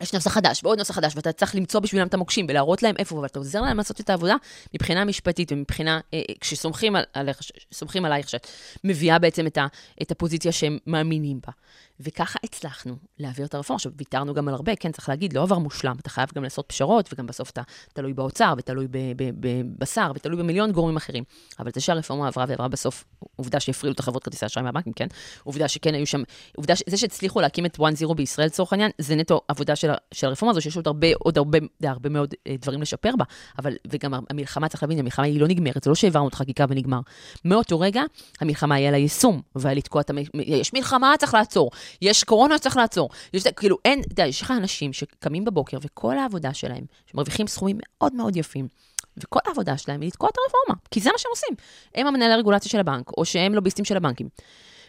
[0.00, 3.18] יש נוסח חדש ועוד נוסח חדש, ואתה צריך למצוא בשבילם את המוקשים ולהראות להם איפה,
[3.18, 4.34] אבל אתה עוזר להם לעשות את העבודה
[4.74, 7.40] מבחינה משפטית ומבחינה, אה, אה, כשסומכים על, עליך,
[7.72, 8.46] סומכים עלייך שאת
[8.84, 9.66] מביאה בעצם את, ה,
[10.02, 11.52] את הפוזיציה שהם מאמינים בה.
[12.00, 13.76] וככה הצלחנו להעביר את הרפורמה.
[13.76, 16.64] עכשיו, ויתרנו גם על הרבה, כן, צריך להגיד, לא עבר מושלם, אתה חייב גם לעשות
[16.68, 18.86] פשרות, וגם בסוף אתה תלוי באוצר, ותלוי
[19.16, 21.24] בבשר, ותלוי במיליון גורמים אחרים.
[21.58, 23.04] אבל זה שהרפורמה עברה ועברה בסוף,
[23.36, 25.06] עובדה שהפריעו את החברות כרטיסי אשראי מהבנקים, כן?
[25.44, 26.22] עובדה שכן היו שם,
[26.56, 30.50] עובדה שזה שהצליחו להקים את 1-0 בישראל לצורך העניין, זה נטו עבודה של, של הרפורמה
[30.50, 33.24] הזו, שיש עוד הרבה, עוד הרבה, הרבה מאוד אה, דברים לשפר בה.
[33.58, 37.00] אבל, וגם המלחמה, צריך להבין, המלחמה היא לא נגמרת, זה לא שהעברנו את החקיקה ונגמר.
[37.44, 38.02] מאותו רגע,
[38.40, 40.18] המלחמה היא על היישום, ועל לתקוע את המ...
[40.34, 41.70] יש מלחמה, צריך לעצור.
[42.02, 43.10] יש קורונה, צריך לעצור.
[43.32, 47.78] יש, כאילו, אין, אתה יודע, יש לך אנשים שקמים בבוקר, וכל העבודה שלהם, שמרוויחים סכומים
[47.82, 48.68] מאוד מאוד יפים,
[49.16, 51.54] וכל העבודה שלהם היא לתקוע את הרפורמה, כי זה מה שהם עושים.
[51.94, 54.28] הם המנהל הרגולציה של הבנק, או שהם לוביסטים של הבנקים.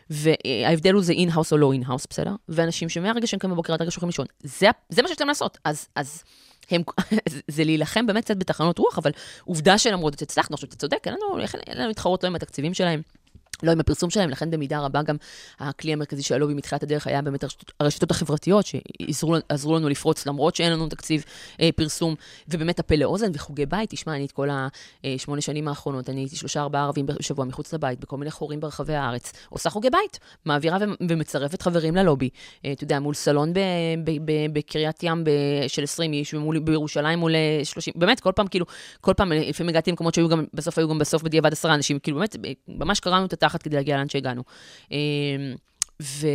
[0.10, 2.32] וההבדל הוא זה in-house או לא in-house, בסדר?
[2.50, 5.58] ואנשים שמהרגע שהם קמים בבוקר עד הרגע שהולכים לישון, זה, זה מה שיש להם לעשות.
[5.64, 6.24] אז, אז
[6.72, 6.82] הם,
[7.52, 9.12] זה להילחם באמת קצת בתחנות רוח, אבל
[9.46, 10.54] עובדה שלמרות זאת הצלחנו.
[10.54, 11.38] עכשיו, אתה צודק, אין לנו,
[11.76, 13.02] לנו להתחרות לא עם התקציבים שלהם.
[13.64, 15.16] לא עם הפרסום שלהם, לכן במידה רבה גם
[15.60, 17.44] הכלי המרכזי של הלובי מתחילת הדרך היה באמת
[17.80, 21.24] הרשתות, החברתיות, שעזרו לנו לפרוץ למרות שאין לנו תקציב
[21.62, 22.16] אה, פרסום,
[22.48, 23.90] ובאמת הפה לאוזן וחוגי בית.
[23.90, 24.50] תשמע, אני את כל
[25.04, 28.96] השמונה שנים האחרונות, אני הייתי שלושה ארבעה ערבים בשבוע מחוץ לבית, בכל מיני חורים ברחבי
[28.96, 30.78] הארץ, עושה חוגי בית, מעבירה
[31.10, 32.30] ומצרפת חברים ללובי.
[32.66, 33.54] אה, אתה יודע, מול סלון
[34.54, 35.24] בקריית ים
[35.68, 37.32] של 20 איש, ומול בירושלים מול
[37.64, 38.66] 30, באמת, כל פעם, כאילו,
[39.02, 42.18] כל פעם, לפעמים הגעתי למקומות שהיו גם, בסוף היו גם בסוף בדיעבד עשרה אנשים, כאילו,
[42.18, 42.36] באמת,
[42.68, 44.44] ממש קראנו את כדי להגיע לאן שהגענו.
[46.02, 46.28] ו,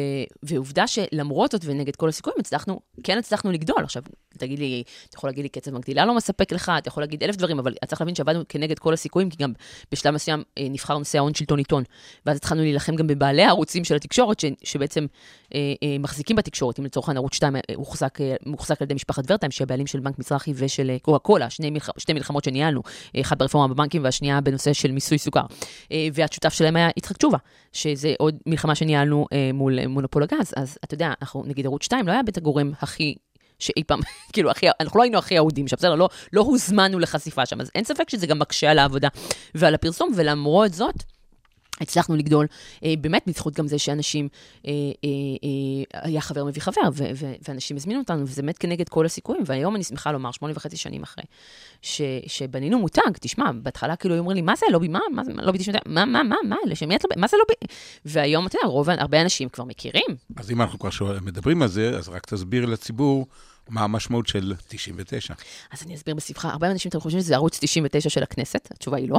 [0.42, 3.84] ועובדה שלמרות זאת ונגד כל הסיכויים, הצלחנו, כן הצלחנו לגדול.
[3.84, 4.02] עכשיו,
[4.38, 7.36] תגיד לי, אתה יכול להגיד לי קצב מגדילה לא מספק לך, אתה יכול להגיד אלף
[7.36, 9.52] דברים, אבל אתה צריך להבין שעבדנו כנגד כל הסיכויים, כי גם
[9.92, 11.82] בשלב מסוים אה, נבחר נושא ההון שלטון עיתון.
[12.26, 15.06] ואז התחלנו להילחם גם בבעלי הערוצים של התקשורת, ש, שבעצם
[15.54, 16.78] אה, אה, מחזיקים בתקשורת.
[16.78, 20.00] אם לצורך העניין ערוץ 2 אה, מוחזק, אה, מוחזק על ידי משפחת ורטיים, שהבעלים של
[20.00, 22.82] בנק מזרחי ושל קוקה קולה, שני, מלח, שתי מלחמות שניהלנו,
[23.20, 25.44] אחת ברפורמה בבנקים והשנייה בנושא של מיסוי סוכר.
[25.92, 27.38] אה, והשותף שלהם היה יצחק תשובה,
[27.72, 30.52] שזה עוד מלחמה שניהלנו אה, מול מונופול הגז.
[30.56, 33.14] אז אתה יודע, אנחנו, נגיד ערוץ 2 לא היה בית הגורם הכי
[33.60, 34.00] שאי פעם,
[34.32, 35.94] כאילו, הכי, אנחנו לא היינו הכי אהודים שם, בסדר?
[35.94, 39.08] לא, לא הוזמנו לחשיפה שם, אז אין ספק שזה גם מקשה על העבודה
[39.54, 40.94] ועל הפרסום, ולמרות זאת,
[41.80, 42.46] הצלחנו לגדול,
[42.84, 44.28] אה, באמת בזכות גם זה שאנשים,
[44.66, 44.70] אה,
[45.04, 45.08] אה,
[45.94, 49.42] אה, היה חבר מביא חבר, ו- ו- ואנשים הזמינו אותנו, וזה באמת כנגד כל הסיכויים,
[49.46, 51.24] והיום אני שמחה לומר, שמונה וחצי שנים אחרי,
[51.82, 55.32] ש- שבנינו מותג, תשמע, בהתחלה כאילו היו אומרים לי, מה זה לובי, מה, מה זה
[55.32, 57.74] לובי 99, מה, מה, מה, מה, לשם את לובי, מה זה לובי?
[58.04, 60.16] והיום, אתה יודע, רוב, הרבה אנשים כבר מכירים.
[60.36, 63.26] אז אם אנחנו כבר מדברים על זה, אז רק תסביר לציבור.
[63.70, 65.34] מה המשמעות של 99?
[65.70, 66.50] אז אני אסביר בשמחה.
[66.50, 69.18] הרבה אנשים אתם חושבים שזה ערוץ 99 של הכנסת, התשובה היא לא.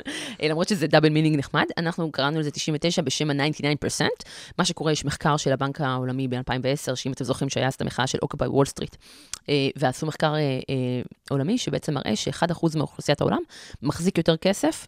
[0.50, 4.04] למרות שזה double meaning נחמד, אנחנו קראנו לזה 99 בשם ה-99%.
[4.58, 8.06] מה שקורה, יש מחקר של הבנק העולמי ב-2010, שאם אתם זוכרים שהיה אז את המחאה
[8.06, 8.96] של Occupy Wall Street,
[9.76, 10.34] ועשו מחקר
[11.30, 13.40] עולמי שבעצם מראה ש-1% מאוכלוסיית העולם
[13.82, 14.86] מחזיק יותר כסף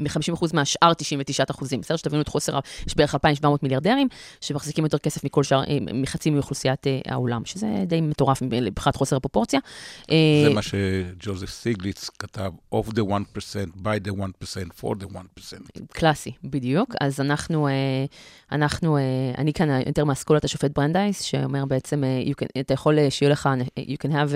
[0.00, 1.80] מ-50% מהשאר 99 אחוזים.
[1.80, 1.96] בסדר?
[1.96, 4.08] שתבינו את חוסר, יש בערך 2,700 מיליארדרים
[4.40, 5.62] שמחזיקים יותר כסף מכל שאר,
[5.94, 9.60] מחצי מאוכלוסיית העולם, שזה די מטורף מבחינת חוסר הפרופורציה.
[10.08, 13.06] זה מה שג'וזף סיגליץ כתב, of the 1%,
[13.82, 14.14] by the 1%,
[14.80, 15.16] for the 1%.
[15.92, 16.94] קלאסי, בדיוק.
[17.00, 17.68] אז אנחנו,
[18.52, 18.98] אנחנו,
[19.38, 22.04] אני כאן יותר מאסכולת השופט ברנדייס, שאומר בעצם,
[22.42, 24.32] can, אתה יכול שיהיה לך, you can have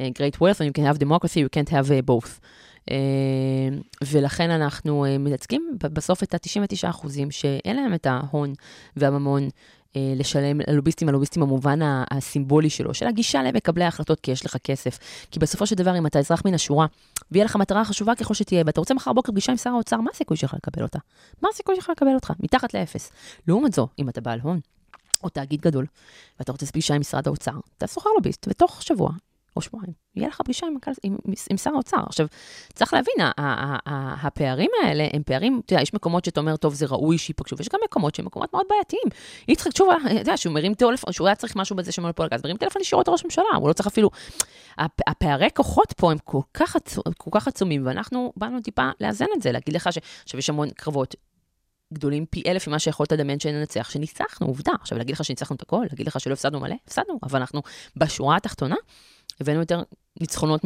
[0.00, 2.40] a great wealth and you can have democracy, you can't have both.
[4.04, 8.52] ולכן אנחנו מייצגים בסוף את ה-99 אחוזים שאין להם את ההון
[8.96, 9.48] והממון
[9.96, 11.78] לשלם ללוביסטים, הלוביסטים במובן
[12.10, 14.98] הסימבולי שלו, של הגישה למקבלי ההחלטות כי יש לך כסף.
[15.30, 16.86] כי בסופו של דבר, אם אתה אזרח מן השורה,
[17.30, 20.10] ויהיה לך מטרה חשובה ככל שתהיה, ואתה רוצה מחר בוקר פגישה עם שר האוצר, מה
[20.14, 20.98] הסיכוי שלך לקבל אותה?
[21.42, 22.32] מה הסיכוי שלך לקבל אותך?
[22.40, 23.12] מתחת לאפס.
[23.48, 24.60] לעומת זו, אם אתה בעל הון,
[25.24, 25.86] או תאגיד גדול,
[26.38, 29.10] ואתה רוצה פגישה עם משרד האוצר, אתה שוכר לוביסט, ותוך שבוע
[29.56, 31.16] או שבועיים, יהיה לך פגישה עם, עם,
[31.50, 32.00] עם שר האוצר.
[32.06, 32.26] עכשיו,
[32.74, 33.14] צריך להבין,
[34.22, 37.68] הפערים האלה הם פערים, אתה יודע, יש מקומות שאתה אומר, טוב, זה ראוי שייפגשו, ויש
[37.68, 39.08] גם מקומות שהם מקומות מאוד בעייתיים.
[39.48, 42.40] יצחק תשובה, אתה יודע, שהוא מרים טלפון, שהוא היה צריך משהו בזה של מונופול הגז,
[42.44, 44.10] מרים טלפון ישירות לראש הממשלה, הוא לא צריך אפילו...
[45.06, 46.98] הפערי כוחות פה הם כל כך, עצ...
[47.18, 51.14] כל כך עצומים, ואנחנו באנו טיפה לאזן את זה, להגיד לך שעכשיו יש המון קרבות
[51.94, 54.72] גדולים פי אלף ממה שיכולת לדמיין שננצח, שניצחנו, עובדה.
[54.80, 57.62] עכשיו, להגיד לך שניצחנו את הכל, להגיד לך שלא הפסדנו מלא, הפסדנו, אבל אנחנו
[57.96, 58.76] בשורה התחתונה
[59.40, 59.82] הבאנו יותר
[60.20, 60.60] ניצחונות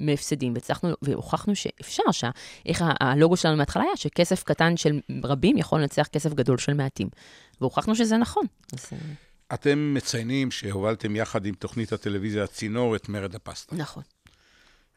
[0.00, 2.02] מהפסדים, והצלחנו, והוכחנו שאפשר,
[2.66, 7.08] איך הלוגו שלנו מההתחלה היה שכסף קטן של רבים יכול לנצח כסף גדול של מעטים.
[7.60, 8.46] והוכחנו שזה נכון.
[8.72, 8.90] אז...
[8.92, 8.98] אה,
[9.54, 13.76] אתם מציינים שהובלתם יחד עם תוכנית הטלוויזיה הצינור את מרד הפסטה.
[13.76, 14.02] נכון.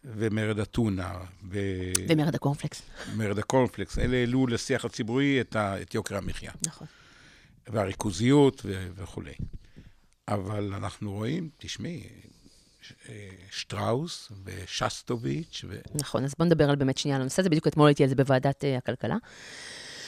[0.04, 1.14] ומרד אתונה.
[1.52, 1.60] ו...
[2.10, 2.82] ומרד הקורנפלקס.
[3.16, 4.00] מרד הקורנפלקס.
[4.00, 5.82] אלה העלו לשיח הציבורי את, ה...
[5.82, 6.52] את יוקר המחיה.
[6.68, 6.88] נכון.
[7.68, 8.88] והריכוזיות ו...
[8.96, 9.34] וכולי.
[10.28, 12.04] אבל אנחנו רואים, תשמעי,
[13.52, 15.66] שטראוס ושסטוביץ'.
[15.68, 15.80] ו...
[15.96, 17.50] נכון, אז בוא נדבר על באמת שנייה על הנושא הזה.
[17.50, 19.16] בדיוק אתמול הייתי על זה בוועדת uh, הכלכלה.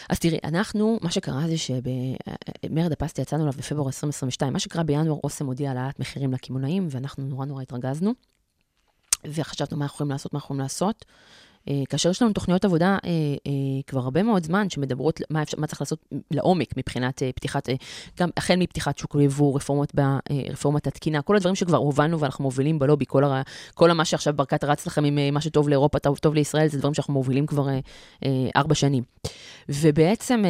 [0.10, 4.54] אז תראי, אנחנו, מה שקרה זה שבמרד הפסטה יצאנו אליו בפברואר 2022.
[4.54, 8.14] מה שקרה בינואר, אוסם הודיע העלאת מחירים לקמעונאים, ואנחנו נורא נורא התרגזנו.
[9.26, 11.06] וחשבנו מה אנחנו יכולים לעשות, מה אנחנו יכולים לעשות.
[11.70, 13.10] אה, כאשר יש לנו תוכניות עבודה אה,
[13.48, 13.52] אה,
[13.88, 17.70] כבר הרבה מאוד זמן, שמדברות מה, אפשר, מה צריך לעשות לעומק מבחינת פתיחת,
[18.20, 23.06] גם החל מפתיחת שוק היבוא, רפורמות ברפורמת התקינה, כל הדברים שכבר הובלנו ואנחנו מובילים בלובי,
[23.08, 23.42] כל, הר,
[23.74, 26.94] כל מה שעכשיו ברקת רץ לכם עם מה שטוב לאירופה, טוב, טוב לישראל, זה דברים
[26.94, 27.68] שאנחנו מובילים כבר
[28.56, 29.04] ארבע שנים.
[29.70, 30.44] ובעצם...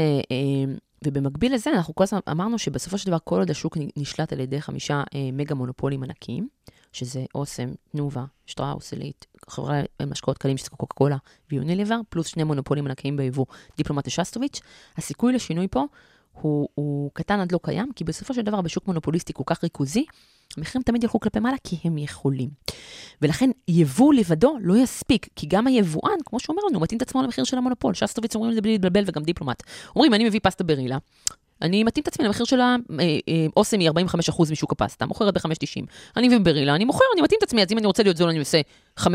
[1.06, 4.62] ובמקביל לזה, אנחנו כל הזמן אמרנו שבסופו של דבר, כל עוד השוק נשלט על ידי
[4.62, 6.48] חמישה מגה מונופולים ענקיים,
[6.92, 11.18] שזה אוסם, תנובה, שטראוס, עילית, חברה למשקאות קלים, שזה קוקה קולה
[11.52, 13.46] ויוניליבר, פלוס שני מונופולים ענקיים ביבוא,
[13.78, 14.62] דיפלומט ושסטוביץ',
[14.98, 15.86] הסיכוי לשינוי פה
[16.42, 20.06] הוא, הוא קטן עד לא קיים, כי בסופו של דבר בשוק מונופוליסטי כל כך ריכוזי,
[20.58, 22.50] המחירים תמיד ילכו כלפי מעלה כי הם יכולים.
[23.22, 27.22] ולכן יבוא לבדו לא יספיק, כי גם היבואן, כמו שהוא אומר לנו, מתאים את עצמו
[27.22, 27.94] למחיר של המונופול.
[27.94, 29.64] שסטוביץ אומרים את זה בלי להתבלבל וגם דיפלומט.
[29.96, 30.98] אומרים, אני מביא פסטה ברילה,
[31.62, 35.86] אני מתאים את עצמי למחיר של האוסם אה, היא 45% משוק הפסטה, מוכרת ב-5.90.
[36.18, 38.30] אני מביא ברילה, אני מוכר, אני מתאים את עצמי, אז אם אני רוצה להיות זול
[38.30, 38.62] אני עושה
[39.00, 39.06] 5.70,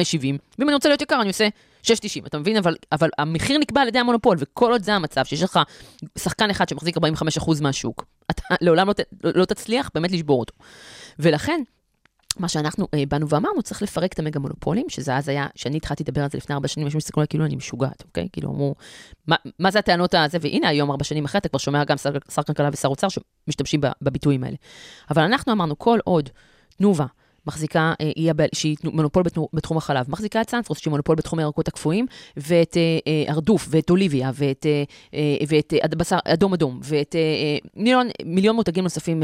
[0.58, 1.48] ואם אני רוצה להיות יקר אני עושה
[1.86, 2.56] 6.90, אתה מבין?
[2.56, 5.58] אבל, אבל המחיר נקבע על ידי המונופול, וכל עוד זה המצב, שיש לך
[6.18, 7.00] שחקן אחד שמחזיק 45%
[7.62, 10.54] מהשוק, אתה לעולם לא, לא, לא תצליח באמת לשבור אותו.
[11.18, 11.62] ולכן,
[12.38, 16.02] מה שאנחנו אה, באנו ואמרנו, צריך לפרק את המגה מונופולים, שזה אז היה, שאני התחלתי
[16.02, 18.28] לדבר על זה לפני ארבע שנים, אנשים הסתכלו עליי כאילו אני משוגעת, אוקיי?
[18.32, 18.74] כאילו אמרו,
[19.26, 20.38] מה, מה זה הטענות הזה?
[20.40, 23.80] והנה היום, ארבע שנים אחרי, אתה כבר שומע גם שר, שר כלכלה ושר אוצר שמשתמשים
[24.02, 24.56] בביטויים האלה.
[25.10, 26.28] אבל אנחנו אמרנו, כל עוד
[26.76, 27.06] תנובה
[27.46, 32.06] מחזיקה, אה, הבעל, שהיא מונופול בתחום החלב, מחזיקה את סנפרוס, שהיא מונופול בתחום הירקות הקפואים,
[32.36, 34.66] ואת אה, אה, הרדוף, ואת אוליביה, ואת,
[35.48, 37.16] ואת בשר אדום אדום, ואת
[37.76, 39.22] מיליון, מיליון מותגים נוספים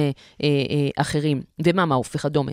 [0.97, 2.53] אחרים, ומאמא עוף וכדומה.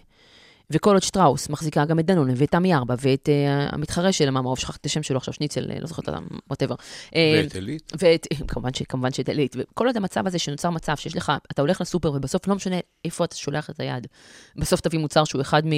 [0.69, 4.45] וכל עוד שטראוס מחזיקה גם את דנון ואת תמי ארבע ואת אה, המתחרה של המאמא
[4.45, 6.09] עוף, שכחתי את השם שלו עכשיו, שניצל, לא זוכרת,
[6.47, 6.75] whatever.
[7.13, 7.91] ואת עילית.
[7.99, 9.55] ואת, כמובן, ש, כמובן שאת עילית.
[9.59, 12.75] וכל עוד המצב הזה שנוצר מצב שיש לך, אתה הולך לסופר ובסוף לא משנה
[13.05, 14.07] איפה אתה שולח את היד,
[14.55, 15.71] בסוף תביא מוצר שהוא אחד מ...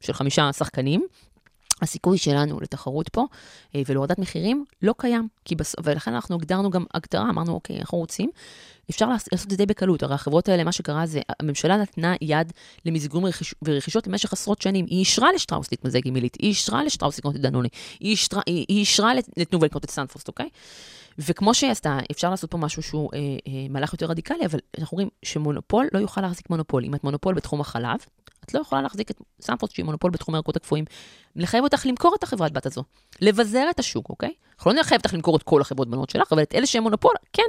[0.00, 1.06] של חמישה שחקנים,
[1.82, 3.26] הסיכוי שלנו לתחרות פה
[3.74, 5.74] אה, ולהורדת מחירים לא קיים, בס...
[5.82, 8.30] ולכן אנחנו הגדרנו גם הגדרה, אמרנו, אוקיי, אנחנו רוצים,
[8.90, 12.52] אפשר לעשות את זה בקלות, הרי החברות האלה, מה שקרה זה, הממשלה נתנה יד
[12.84, 13.54] למיזוגים ורכיש...
[13.62, 17.40] ורכישות במשך עשרות שנים, היא אישרה לשטראוס להתמזג עם עילית, היא אישרה לשטראוס לקנות את
[17.40, 17.68] דנונה,
[18.00, 20.48] היא אישרה, היא, אישרה לתנובה לקנות את סנפרוסט, אוקיי?
[21.18, 24.94] וכמו שהיא עשתה, אפשר לעשות פה משהו שהוא אה, אה, מהלך יותר רדיקלי, אבל אנחנו
[24.94, 26.84] רואים שמונופול לא יוכל להחזיק מונופול.
[26.84, 27.98] אם את מונופול בתחום החלב,
[28.44, 30.84] את לא יכולה להחזיק את סמפורט שהיא מונופול בתחום הירקות הקפואים.
[31.36, 32.84] לחייב אותך למכור את החברת בת הזו,
[33.20, 34.32] לבזר את השוק, אוקיי?
[34.58, 37.14] אנחנו לא נחייב אותך למכור את כל החברות בנות שלך, אבל את אלה שהן מונופול,
[37.32, 37.42] כן.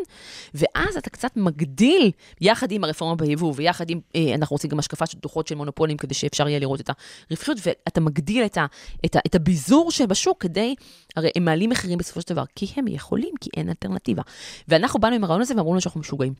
[0.53, 5.05] ואז אתה קצת מגדיל, יחד עם הרפורמה ביבוא, ויחד עם, אה, אנחנו רוצים גם השקפה
[5.05, 6.89] של דוחות של מונופולים, כדי שאפשר יהיה לראות את
[7.29, 8.65] הרווחיות, ואתה מגדיל את, ה,
[9.05, 10.75] את, ה, את הביזור שבשוק כדי,
[11.15, 14.21] הרי הם מעלים מחירים בסופו של דבר, כי הם יכולים, כי אין אלטרנטיבה.
[14.67, 16.33] ואנחנו באנו עם הרעיון הזה ואמרו לנו שאנחנו משוגעים.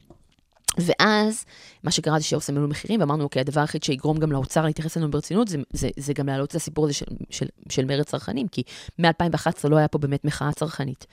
[0.77, 1.45] ואז,
[1.83, 5.11] מה שקרה זה שאוסם העלו מחירים, ואמרנו, אוקיי, הדבר היחיד שיגרום גם לאוצר להתייחס אלינו
[5.11, 8.63] ברצינות, זה, זה, זה גם להעלות את הסיפור הזה של, של, של מרד צרכנים, כי
[8.99, 11.05] מ-2011 לא היה פה באמת מחאה צרכנית.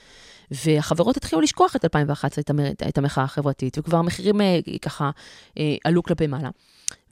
[0.50, 5.10] והחברות התחילו לשכוח את 2011, את, המרד, את המחאה החברתית, וכבר המחירים אה, ככה
[5.58, 6.50] אה, עלו כלפי מעלה.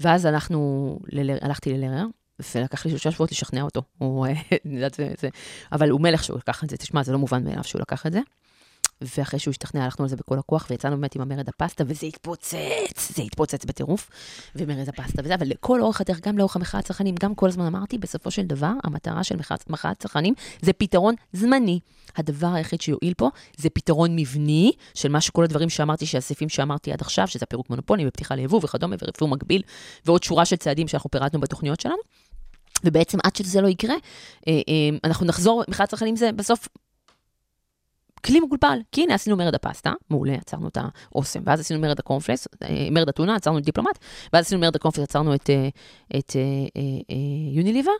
[0.00, 2.04] ואז הלכנו, ל, הלכתי ללרר,
[2.54, 3.82] ולקח לי שלושה שבועות לשכנע אותו.
[3.98, 4.32] הוא, אה,
[4.96, 5.28] זה, זה,
[5.72, 8.12] אבל הוא מלך שהוא לקח את זה, תשמע, זה לא מובן מאליו שהוא לקח את
[8.12, 8.20] זה.
[9.00, 13.12] ואחרי שהוא השתכנע, הלכנו על זה בכל הכוח, ויצאנו באמת עם המרד הפסטה, וזה התפוצץ,
[13.16, 14.10] זה התפוצץ בטירוף,
[14.56, 17.98] ומרד הפסטה וזה, אבל לכל אורך הדרך, גם לאורך המחאה הצרכנים, גם כל הזמן אמרתי,
[17.98, 19.36] בסופו של דבר, המטרה של
[19.68, 21.80] מחאת הצרכנים זה פתרון זמני.
[22.16, 27.00] הדבר היחיד שיועיל פה זה פתרון מבני של מה שכל הדברים שאמרתי, שהסעיפים שאמרתי עד
[27.00, 29.62] עכשיו, שזה הפירוק מונופולים ופתיחה ליבוא וכדומה, ורפוא מקביל,
[30.06, 31.98] ועוד שורה של צעדים שאנחנו פירטנו בתוכניות שלנו.
[32.84, 33.94] ובעצם עד שזה לא יקרה,
[34.48, 36.68] אה, אה, אנחנו נחזור, מחאת הצרכנים זה בסוף
[38.24, 42.48] כלי מגולפל, כי הנה עשינו מרד הפסטה, מעולה, עצרנו את האוסם, ואז עשינו מרד הקורנפלקס,
[42.62, 43.98] אה, מרד אתונה, עצרנו את דיפלומט,
[44.32, 45.68] ואז עשינו מרד הקורנפלקס, עצרנו את, אה,
[46.18, 47.16] את אה,
[47.52, 47.92] יוניליבה,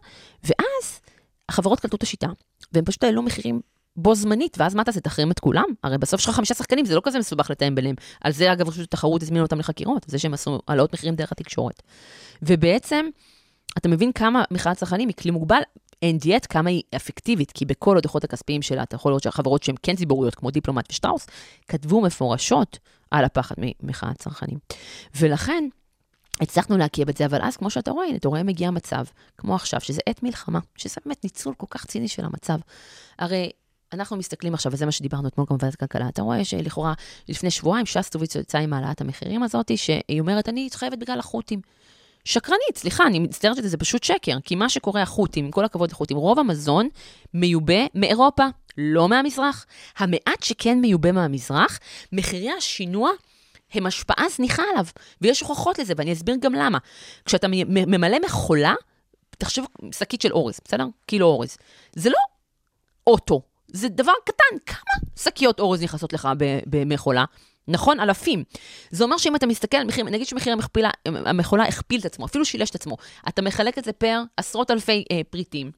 [0.45, 1.01] ואז
[1.49, 2.29] החברות קלטו את השיטה,
[2.73, 3.61] והם פשוט העלו מחירים
[3.97, 5.65] בו זמנית, ואז מה תעשה, תחרים את כולם?
[5.83, 7.95] הרי בסוף יש לך חמישה שחקנים, זה לא כזה מסובך לתאם ביניהם.
[8.21, 11.83] על זה, אגב, רשות התחרות הזמינו אותם לחקירות, זה שהם עשו העלאות מחירים דרך התקשורת.
[12.43, 13.07] ובעצם,
[13.79, 15.61] אתה מבין כמה מחאת צרכנים היא כלי מוגבל,
[16.19, 19.97] דיאט, כמה היא אפקטיבית, כי בכל הדוחות הכספיים שלה, אתה יכול לראות שהחברות שהן כן
[19.97, 21.27] ציבוריות, כמו דיפלומט ושטראוס,
[21.69, 22.79] כתבו מפורשות
[23.11, 24.59] על הפחד ממחאת צרכנים.
[25.17, 25.65] ולכן,
[26.41, 29.05] הצלחנו להכיר את זה, אבל אז, כמו שאתה רואה, הנה, אתה רואה מגיע מצב,
[29.39, 32.59] כמו עכשיו, שזה עת מלחמה, שזה באמת ניצול כל כך ציני של המצב.
[33.19, 33.51] הרי
[33.93, 36.95] אנחנו מסתכלים עכשיו, וזה מה שדיברנו אתמול גם בוועדת הכלכלה, אתה רואה שלכאורה
[37.29, 41.61] לפני שבועיים שסטוביץ יצאה עם העלאת המחירים הזאת, שהיא אומרת, אני חייבת בגלל החות'ים.
[42.25, 45.91] שקרנית, סליחה, אני מצטערת שזה, זה פשוט שקר, כי מה שקורה החות'ים, עם כל הכבוד
[45.91, 46.89] לחות'ים, רוב המזון
[47.35, 48.45] מיובא מאירופה,
[48.79, 49.67] לא מהמזרח.
[49.99, 51.79] המעט שכן מיובא מהמזרח,
[52.13, 53.11] מחירי השינוע
[53.73, 54.87] הם השפעה זניחה עליו,
[55.21, 56.79] ויש הוכחות לזה, ואני אסביר גם למה.
[57.25, 58.75] כשאתה ממלא מכולה,
[59.39, 60.87] תחשב שקית של אורז, בסדר?
[61.07, 61.57] קילו אורז.
[61.93, 62.19] זה לא
[63.07, 64.59] אוטו, זה דבר קטן.
[64.67, 66.29] כמה שקיות אורז נכנסות לך
[66.67, 67.25] במכולה?
[67.69, 68.01] נכון?
[68.01, 68.45] אלפים.
[68.91, 72.45] זה אומר שאם אתה מסתכל על מחיר, נגיד שמחיר המכפילה, המכולה הכפיל את עצמו, אפילו
[72.45, 72.97] שילש את עצמו,
[73.29, 75.71] אתה מחלק את זה פר עשרות אלפי אה, פריטים.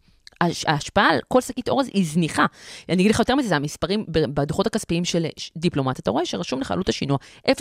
[0.66, 2.46] ההשפעה על כל שקית אורז היא זניחה.
[2.88, 5.26] אני אגיד לך יותר מזה, זה המספרים בדוחות הכספיים של
[5.56, 5.98] דיפלומט.
[5.98, 7.52] אתה רואה שרשום לך עלות השינוע 0.7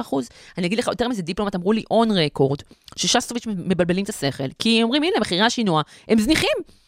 [0.00, 0.28] אחוז.
[0.58, 2.58] אני אגיד לך יותר מזה, דיפלומט אמרו לי און רקורד,
[2.96, 6.79] ששסטוביץ' מבלבלים את השכל, כי אומרים, הנה, מחירי השינוע הם זניחים.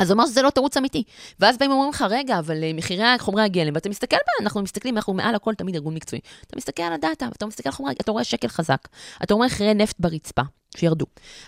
[0.00, 1.02] אז הוא אמר שזה לא תירוץ אמיתי.
[1.40, 4.96] ואז באים ואומרים לך, רגע, אבל אה, מחירי חומרי הגלם, ואתה מסתכל בה, אנחנו מסתכלים,
[4.96, 6.20] אנחנו מעל הכל תמיד ארגון מקצועי.
[6.46, 8.88] אתה מסתכל על הדאטה, אתה מסתכל על חומרי, אתה רואה שקל חזק,
[9.22, 10.42] אתה רואה מחירי נפט ברצפה,
[10.76, 11.06] שירדו.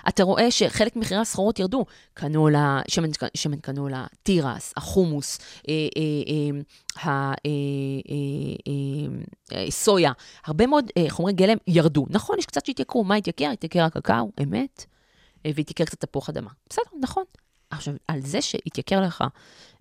[0.08, 1.84] אתה רואה שחלק ממחירי הסחורות ירדו,
[2.14, 5.38] קנולה, שמן, שמן קנולה, תירס, החומוס,
[5.68, 5.74] אה,
[9.52, 10.12] אה, סויה,
[10.46, 12.06] הרבה מאוד חומרי גלם ירדו.
[12.10, 13.50] נכון, יש קצת שהתייקרו, מה התייקר?
[13.52, 14.84] התייקר הקקאו, אמת,
[15.44, 16.50] והתייקר קצת תפוח אדמה.
[16.70, 17.24] בסדר, נכון.
[17.72, 19.24] עכשיו, על זה שהתייקר לך,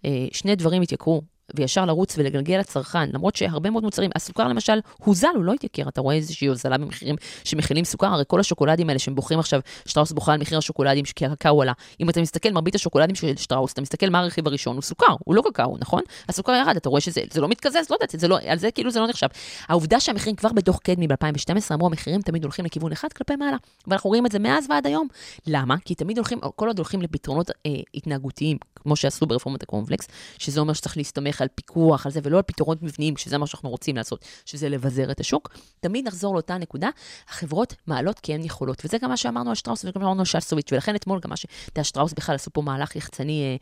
[0.06, 1.22] אה, שני דברים התייקרו,
[1.56, 6.02] וישר לרוץ ולגלגל לצרכן, למרות שהרבה מאוד מוצרים, הסוכר למשל הוזל, הוא לא התייקר, אתה
[6.02, 10.34] רואה איזושהי הוזלה במחירים שמכילים סוכר, הרי כל השוקולדים האלה שהם בוחרים עכשיו, שטראוס בוכה
[10.34, 11.74] על מחיר השוקולדים, כי הקקאו עלה.
[12.00, 15.36] אם אתה מסתכל, מרבית השוקולדים של שטראוס, אתה מסתכל מה הרכיב הראשון, הוא סוכר, הוא
[15.36, 16.02] לא קקאו, נכון?
[16.30, 19.08] הסוכר ירד, אתה רואה שזה לא מתקזז, לא יודעת, לא, על זה כאילו זה לא
[19.08, 19.28] נחשב.
[19.68, 24.08] העובדה שהמחירים כבר בדוח קדמי ב-2012 אמרו, המחירים תמיד הולכים לכיוון אחד כלפי מעלה, ואנחנו
[24.08, 25.08] רואים את זה מאז ועד היום.
[25.48, 25.76] למה?
[25.86, 30.74] כי תמיד הולכים, כל עוד הולכים לפתרונות אה, התנהגותיים, כמו שעשו ברפורמת הקורנפלקס, שזה אומר
[30.74, 34.26] שצריך להסתמך על פיקוח, על זה, ולא על פתרונות מבניים, שזה מה שאנחנו רוצים לעשות,
[34.46, 35.50] שזה לבזר את השוק,
[35.80, 36.90] תמיד נחזור לאותה נקודה,
[37.30, 38.82] החברות מעלות כי הן יכולות.
[38.86, 41.46] וזה גם מה שאמרנו על שטראוס וגם אמרנו על שסטוביץ', ולכן אתמול גם מה ש...
[41.46, 43.56] אתה יודע, שטראוס בכלל עשו פה מהלך יחצני אה,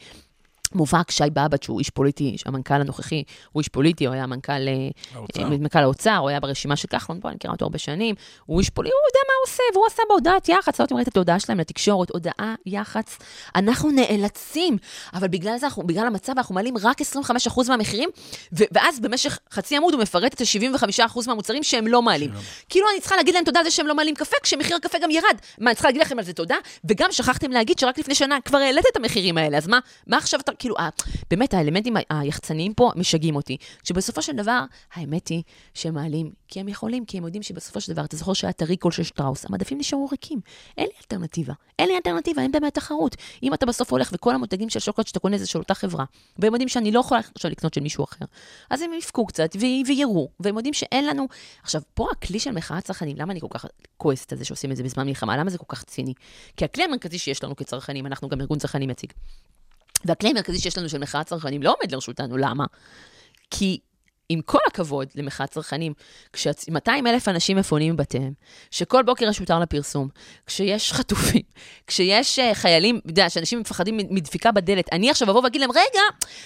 [0.76, 4.90] מובהק שי באב"ד, שהוא איש פוליטי, המנכ"ל הנוכחי הוא איש פוליטי, הוא היה מנכ"ל, אה,
[5.14, 5.50] האוצר.
[5.50, 8.70] מנכ"ל האוצר, הוא היה ברשימה של כחלון, בוא, אני מכירה אותו הרבה שנים, הוא איש
[8.70, 11.18] פוליטי, הוא יודע מה הוא עושה, והוא עשה בהודעת יח"צ, לא יודעת אם ראית את
[11.18, 13.18] ההודעה שלהם לתקשורת, הודעה יח"צ,
[13.56, 14.78] אנחנו נאלצים,
[15.14, 18.10] אבל בגלל זה, אנחנו, בגלל המצב, אנחנו מעלים רק 25% מהמחירים,
[18.52, 22.32] ואז במשך חצי עמוד הוא מפרט את ה-75% מהמוצרים שהם לא מעלים.
[22.70, 25.12] כאילו אני צריכה להגיד להם תודה על זה שהם לא מעלים קפה, כשמחיר הקפה גם
[25.12, 25.24] ירד.
[25.58, 26.56] מה, אני צריכה להגיד לכם על זה תודה?
[26.86, 30.40] וגם שכחתם להגיד שרק לפני שנה כבר העלית את המחירים האלה, אז מה, מה עכשיו
[30.40, 30.76] אתה, כאילו,
[31.30, 33.58] באמת, האלמנטים היחצניים פה משגעים אותי.
[33.84, 35.44] שבסופו של דבר, האמת היא
[35.74, 38.62] שהם מעלים כי הם יכולים, כי הם יודעים שבסופו של דבר, אתה זוכר שהיה את
[38.62, 40.40] הריקול של שטראוס, המדפים נשארו ריקים.
[40.78, 41.54] אין לי אלטרנטיבה.
[41.80, 43.16] אין לי אלטרנטיבה, אין באמת תחרות.
[43.44, 46.06] אם אתה בסוף הולך וכל המותגים של שוקולד שאתה קונה זה של אותה חברה,
[46.40, 48.26] והם יודעים שאני לא יכולה עכשיו לקנות של מישהו אחר,
[48.70, 49.50] אז הם יפקו קצת
[49.86, 51.28] ויראו, והם יודעים שאין לנו...
[51.64, 53.66] עכשיו, פה הכלי של מחאת צרכנים, למה אני כל כך
[53.98, 55.38] כועסת על זה שעושים את זה בזמן מלחמה?
[55.38, 56.14] למה זה כל כך ציני?
[56.58, 59.14] כי הכלי המרכזי שיש לנו כצרכנים, אנחנו גם ארגון צרכנים יציג.
[60.06, 62.66] והכלי המרכזי שיש לנו של מחאת צרכנים לא עומד לרשותנו, למה?
[63.52, 63.80] כי
[64.30, 65.94] עם כל הכבוד למחאת צרכנים,
[66.34, 68.34] כש-200 אלף אנשים מפונים מבתיהם,
[68.72, 70.10] שכל בוקר יש מותר לפרסום,
[70.46, 71.42] כשיש חטופים,
[71.88, 76.02] כשיש uh, חיילים, אתה יודע, שאנשים מפחדים מדפיקה בדלת, אני עכשיו אבוא ואגיד להם, רגע,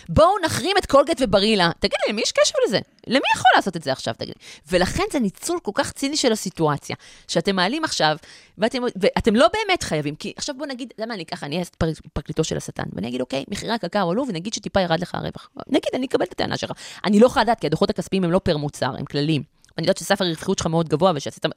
[0.10, 1.72] בואו נחרים את קולגט וברילה.
[1.80, 2.80] תגיד לי, למי יש קשר לזה?
[3.08, 4.48] למי יכול לעשות את זה עכשיו, תגיד לי?
[4.72, 6.96] ולכן זה ניצול כל כך ציני של הסיטואציה,
[7.28, 8.18] שאתם מעלים עכשיו,
[8.58, 11.66] ואתם, ואתם לא באמת חייבים, כי עכשיו בואו נגיד, למה אני ככה, אני אהיה
[12.14, 15.50] פרקליטו של השטן, ואני אגיד, אוקיי, מחירי הקקאו עלו, ונגיד שטיפה ירד לך הרווח.
[15.68, 16.72] נגיד, אני אקבל את הטענה שלך.
[17.06, 19.44] אני לא יכולה לדעת, כי הדוחות הכספיים הם לא פר מוצר, הם כללים.
[19.78, 21.52] אני יודעת שסף הרווחיות שלך מאוד גבוה ושעשית אה,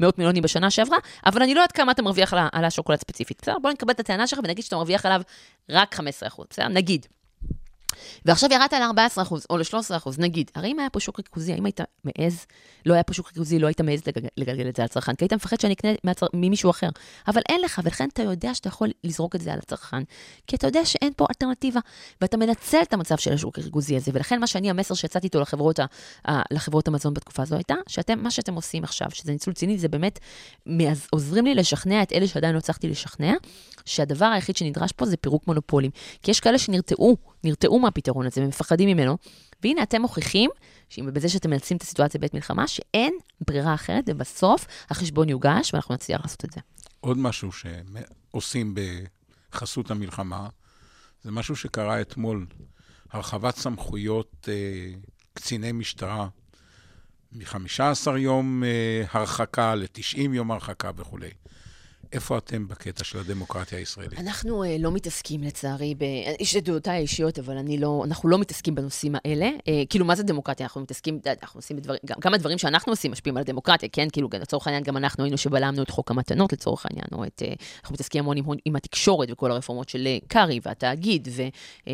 [0.00, 3.38] מאות מיליונים בשנה שעברה, אבל אני לא יודעת כמה אתה מרוויח על השוקולד ספציפית.
[3.42, 3.56] בסדר?
[3.62, 5.20] בוא נקבל את הטענה שלך ונגיד שאתה מרוויח עליו
[5.70, 6.00] רק 15%,
[6.50, 6.68] בסדר?
[6.68, 7.06] נגיד.
[8.24, 12.46] ועכשיו ירדת ל-14% או ל-13%, נגיד, הרי אם היה פה שוק ריכוזי, האם היית מעז,
[12.86, 14.00] לא היה פה שוק ריכוזי, לא היית מעז
[14.36, 16.26] לגלגל, את זה על הצרכן, כי היית מפחד שאני אקנה מהצר...
[16.34, 16.88] ממישהו אחר.
[17.28, 20.02] אבל אין לך, ולכן אתה יודע שאתה יכול לזרוק את זה על הצרכן,
[20.46, 21.80] כי אתה יודע שאין פה אלטרנטיבה,
[22.20, 25.78] ואתה מנצל את המצב של השוק הריכוזי הזה, ולכן מה שאני, המסר שיצאתי איתו לחברות,
[25.78, 26.42] ה...
[26.50, 30.18] לחברות המזון בתקופה הזו הייתה, שאתם, מה שאתם עושים עכשיו, שזה ניצול ציני, זה באמת
[31.10, 33.32] עוזרים לי לשכנע את אלה שעדיין לא הצלחתי לשכנע,
[33.84, 35.90] שהדבר היחיד שנדרש פה זה פירוק מונופולים.
[36.22, 39.16] כי יש כאלה שנרתעו, נרתעו מהפתרון הזה ומפחדים ממנו,
[39.62, 40.50] והנה אתם מוכיחים,
[40.98, 46.20] בזה שאתם מנצלים את הסיטואציה בעת מלחמה, שאין ברירה אחרת, ובסוף החשבון יוגש ואנחנו נצליח
[46.20, 46.60] לעשות את זה.
[47.00, 48.74] עוד משהו שעושים
[49.52, 50.48] בחסות המלחמה,
[51.22, 52.46] זה משהו שקרה אתמול,
[53.10, 54.92] הרחבת סמכויות אה,
[55.34, 56.28] קציני משטרה
[57.32, 61.30] מ-15 יום אה, הרחקה ל-90 יום הרחקה וכולי.
[62.12, 64.18] איפה אתם בקטע של הדמוקרטיה הישראלית?
[64.18, 66.04] אנחנו uh, לא מתעסקים, לצערי, ב...
[66.40, 69.50] יש את דעותיי האישיות, אבל אני לא, אנחנו לא מתעסקים בנושאים האלה.
[69.58, 70.66] Uh, כאילו, מה זה דמוקרטיה?
[70.66, 74.08] אנחנו מתעסקים, אנחנו עושים בדברים, גם, גם הדברים שאנחנו עושים משפיעים על הדמוקרטיה, כן?
[74.12, 77.42] כאילו, לצורך העניין, גם אנחנו היינו שבלמנו את חוק המתנות, לצורך העניין, או את...
[77.44, 81.42] Uh, אנחנו מתעסקים המון עם, עם התקשורת וכל הרפורמות של קרעי והתאגיד, ו...
[81.42, 81.88] Uh, uh,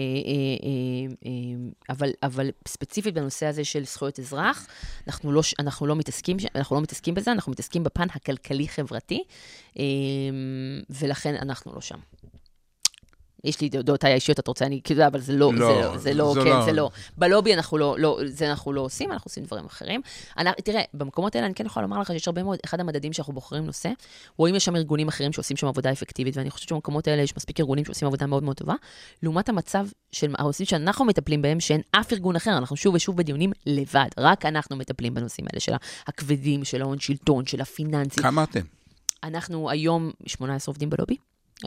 [1.23, 1.27] uh,
[1.91, 4.67] אבל, אבל ספציפית בנושא הזה של זכויות אזרח,
[5.07, 9.23] אנחנו לא, אנחנו לא מתעסקים, אנחנו לא מתעסקים בזה, אנחנו מתעסקים בפן הכלכלי-חברתי.
[9.77, 11.99] אמ, ולכן אנחנו לא שם.
[13.45, 16.15] יש לי דעותיי האישיות, את רוצה, אני כאילו, אבל זה לא, לא, זה לא, זה
[16.15, 16.65] לא, זה כן, לא.
[16.65, 16.91] זה לא.
[17.17, 20.01] בלובי אנחנו לא, לא, זה אנחנו לא עושים, אנחנו עושים דברים אחרים.
[20.39, 23.33] אני, תראה, במקומות האלה אני כן יכולה לומר לך שיש הרבה מאוד, אחד המדדים שאנחנו
[23.33, 23.91] בוחרים נושא,
[24.37, 27.61] רואים יש שם ארגונים אחרים שעושים שם עבודה אפקטיבית, ואני חושבת שבמקומות האלה יש מספיק
[27.61, 28.75] ארגונים שעושים עבודה מאוד מאוד טובה,
[29.23, 33.53] לעומת המצב של הנושאים שאנחנו מטפלים בהם, שאין אף ארגון אחר, אנחנו שוב ושוב בדיונים
[33.67, 35.73] לבד, רק אנחנו מטפלים בנושאים האלה של
[36.07, 38.23] הכבדים, של ההון שלטון, של הפיננסים.
[38.23, 38.61] כמה אתם?
[39.23, 41.17] אנחנו היום 18 עובדים בלובי.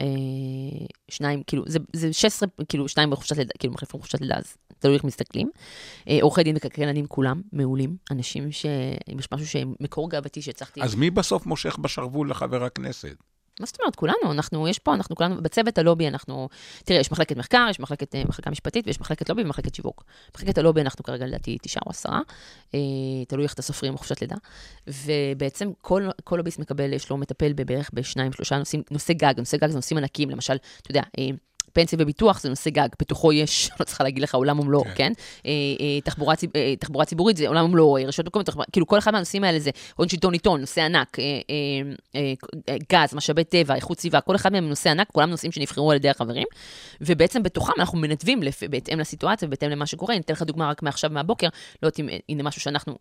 [0.00, 4.56] אה, שניים, כאילו, זה, זה 16, כאילו, שניים בחופשת לידה, כאילו, מחליפים חופשת לידה, אז
[4.78, 5.50] תלוי איך מסתכלים.
[6.08, 10.82] אה, עורכי דין וכלכלנים כולם מעולים, אנשים שאם יש משהו שמקור גאוותי שהצלחתי...
[10.82, 13.16] אז מי בסוף מושך בשרוול לחבר הכנסת?
[13.60, 13.96] מה זאת אומרת?
[13.96, 16.48] כולנו, אנחנו, יש פה, אנחנו כולנו, בצוות הלובי אנחנו,
[16.84, 20.04] תראה, יש מחלקת מחקר, יש מחלקת, אה, מחלקה משפטית ויש מחלקת לובי ומחלקת שיווק.
[20.34, 22.20] מחלקת הלובי אנחנו כרגע לדעתי תשעה או עשרה,
[22.74, 22.80] אה,
[23.28, 24.36] תלוי איך אתה סופרים בחופשת לידה.
[24.86, 29.56] ובעצם כל, כל לוביסט מקבל, יש לו מטפל בערך בשניים, שלושה נושאים, נושא גג, נושא
[29.56, 31.28] גג זה נושאים ענקיים, למשל, אתה יודע, אה,
[31.76, 35.06] פנסיה וביטוח זה נושא גג, בתוכו יש, לא צריכה להגיד לך, עולם ומלואו, כן?
[35.06, 35.12] כן?
[35.46, 39.44] אה, אה, תחבורה, אה, תחבורה ציבורית זה עולם ומלואו, רשויות מקומיות, כאילו כל אחד מהנושאים
[39.44, 41.16] האלה זה הון שלטון עיתון, נושא ענק,
[42.92, 46.08] גז, משאבי טבע, איכות סביבה, כל אחד מהם נושא ענק, כולם נושאים שנבחרו על ידי
[46.08, 46.46] החברים,
[47.00, 50.14] ובעצם בתוכם אנחנו מנתבים בהתאם לסיטואציה ובהתאם למה שקורה.
[50.14, 51.48] אני אתן לך דוגמה רק מעכשיו מהבוקר,
[51.82, 52.98] לא יודעת אם, הנה משהו שאנחנו,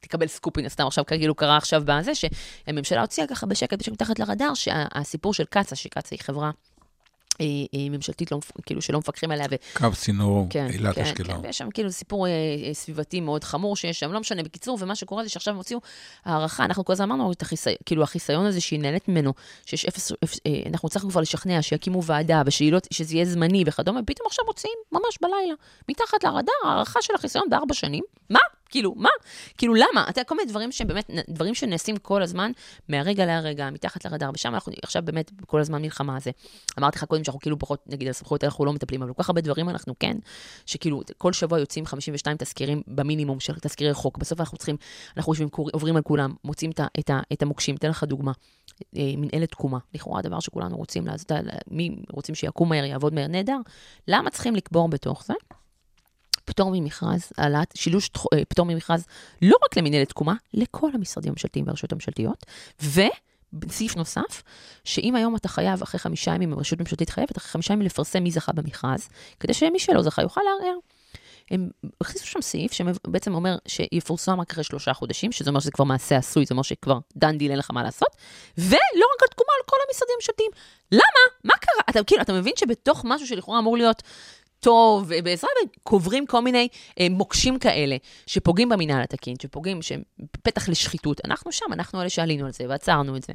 [0.00, 4.18] תקבל סקופ, הנה סתם עכשיו, כאילו קרה עכשיו בזה, שהממשלה הוציאה ככה בשקט, בשקט מתחת
[4.18, 6.75] לרדאר, שהסיפור של קצא"א, שקצא"א היא חברה אה, אה,
[7.90, 9.46] ממשלתית, לא, כאילו שלא מפקחים עליה.
[9.50, 9.54] ו...
[9.74, 11.36] קו צינור, כן, אילת כן, אשקלון.
[11.36, 12.32] כן, ויש שם כאילו סיפור אה,
[12.72, 14.42] סביבתי מאוד חמור שיש שם, לא משנה.
[14.42, 15.80] בקיצור, ומה שקורה זה שעכשיו הם הוציאו
[16.24, 19.32] הערכה, אנחנו כל הזמן אמרנו החיסי, כאילו החיסיון הזה שהיא נהנית ממנו,
[19.66, 24.26] שיש אפס, אפס אה, אנחנו הצלחנו כבר לשכנע שיקימו ועדה ושזה יהיה זמני וכדומה, ופתאום
[24.26, 25.54] עכשיו מוציאים ממש בלילה,
[25.88, 28.04] מתחת לרדאר, הערכה של החיסיון בארבע שנים.
[28.30, 28.40] מה?
[28.70, 29.08] כאילו, מה?
[29.58, 30.02] כאילו, למה?
[30.02, 32.52] אתה יודע, כל מיני דברים שהם באמת, דברים שנעשים כל הזמן,
[32.88, 36.30] מהרגע להרגע, מתחת לרדאר, ושם אנחנו עכשיו באמת כל הזמן מלחמה הזה.
[36.78, 39.28] אמרתי לך קודם שאנחנו כאילו פחות, נגיד, על סמכויות אנחנו לא מטפלים, אבל כל כך
[39.28, 40.16] הרבה דברים אנחנו כן,
[40.66, 44.18] שכאילו, כל שבוע יוצאים 52 תזכירים במינימום של תזכירי חוק.
[44.18, 44.76] בסוף אנחנו צריכים,
[45.16, 47.76] אנחנו יושבים, עוברים על כולם, מוצאים את, את, את המוקשים.
[47.76, 48.32] אתן לך דוגמה,
[48.96, 49.78] אה, מנהלת תקומה.
[49.94, 51.32] לכאורה הדבר שכולנו רוצים לעשות,
[51.70, 53.58] מי רוצים שיקום מהר, יעבוד מהר, נהדר.
[54.08, 55.34] למה צריכים לקבור בתוך זה?
[56.46, 59.06] פטור ממכרז, העלאת, שילוש אה, פטור ממכרז
[59.42, 62.46] לא רק למנהלת תקומה, לכל המשרדים הממשלתיים והרשויות הממשלתיות,
[62.82, 64.42] וסעיף נוסף,
[64.84, 68.30] שאם היום אתה חייב אחרי חמישה ימים, הרשות הממשלתית חייבת אחרי חמישה ימים לפרסם מי
[68.30, 69.08] זכה במכרז,
[69.40, 70.78] כדי שמי שלא זכה יוכל לערער.
[71.50, 71.68] הם
[72.00, 76.16] הכניסו שם סעיף שבעצם אומר שיפורסם רק אחרי שלושה חודשים, שזה אומר שזה כבר מעשה
[76.16, 78.08] עשוי, זה אומר שכבר done deal אין לך מה לעשות,
[78.58, 80.50] ולא רק על תקומה, על כל המשרדים הממשלתיים.
[80.92, 81.22] למה?
[81.44, 81.82] מה קרה?
[81.90, 84.02] אתה כאילו, אתה מבין שבתוך משהו שלכאורה אמור להיות
[84.60, 86.68] טוב, ובעזרה, וקוברים כל מיני
[87.00, 90.02] אה, מוקשים כאלה, שפוגעים במינהל התקין, שפוגעים, שהם
[90.42, 91.20] פתח לשחיתות.
[91.24, 93.32] אנחנו שם, אנחנו אלה שעלינו על זה ועצרנו את זה.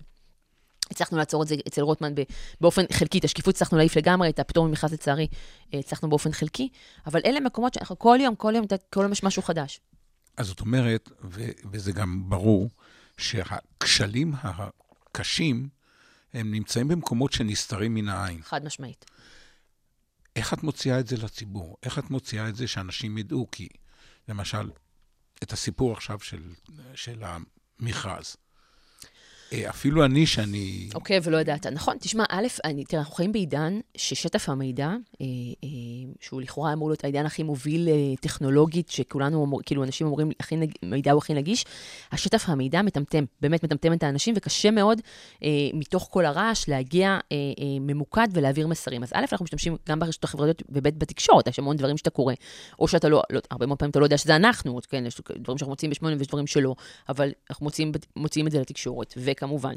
[0.91, 2.13] הצלחנו לעצור את זה אצל רוטמן
[2.61, 5.27] באופן חלקי, את השקיפות הצלחנו להעיף לגמרי, את הפטור ממכרז לצערי
[5.73, 6.69] אה, הצלחנו באופן חלקי,
[7.05, 9.79] אבל אלה מקומות שאנחנו כל יום, כל יום, כל יום יש משהו חדש.
[10.37, 12.69] אז זאת אומרת, ו- וזה גם ברור,
[13.17, 15.67] שהכשלים הקשים,
[16.33, 18.41] הם נמצאים במקומות שנסתרים מן העין.
[18.43, 19.05] חד משמעית.
[20.35, 21.77] איך את מוציאה את זה לציבור?
[21.83, 23.47] איך את מוציאה את זה שאנשים ידעו?
[23.51, 23.67] כי,
[24.27, 24.71] למשל,
[25.43, 26.53] את הסיפור עכשיו של,
[26.95, 28.35] של המכרז.
[29.53, 30.89] אה, אפילו אני, שאני...
[30.95, 31.67] אוקיי, ולא ידעת.
[31.67, 35.25] נכון, תשמע, א', אני, תראה, אנחנו חיים בעידן ששטף המידע, אה,
[35.63, 35.69] אה,
[36.19, 40.55] שהוא לכאורה אמור להיות העידן הכי מוביל אה, טכנולוגית, שכולנו, אמור, כאילו, אנשים אומרים, הכי
[40.55, 41.65] נג, מידע הוא הכי נגיש,
[42.11, 45.01] השטף המידע מטמטם, באמת מטמטם את האנשים, וקשה מאוד
[45.43, 49.03] אה, מתוך כל הרעש להגיע אה, אה, ממוקד ולהעביר מסרים.
[49.03, 52.33] אז א', אנחנו משתמשים גם ברשתות החברתיות, וב', בתקשורת, יש המון דברים שאתה קורא,
[52.79, 55.57] או שאתה לא, לא, הרבה מאוד פעמים אתה לא יודע שזה אנחנו, כן, יש דברים
[55.57, 56.75] שאנחנו מוצאים בשמונה ויש דברים שלא,
[57.09, 59.73] אבל אנחנו מוצאים, מוצאים את זה לתקשורת, וכמובן.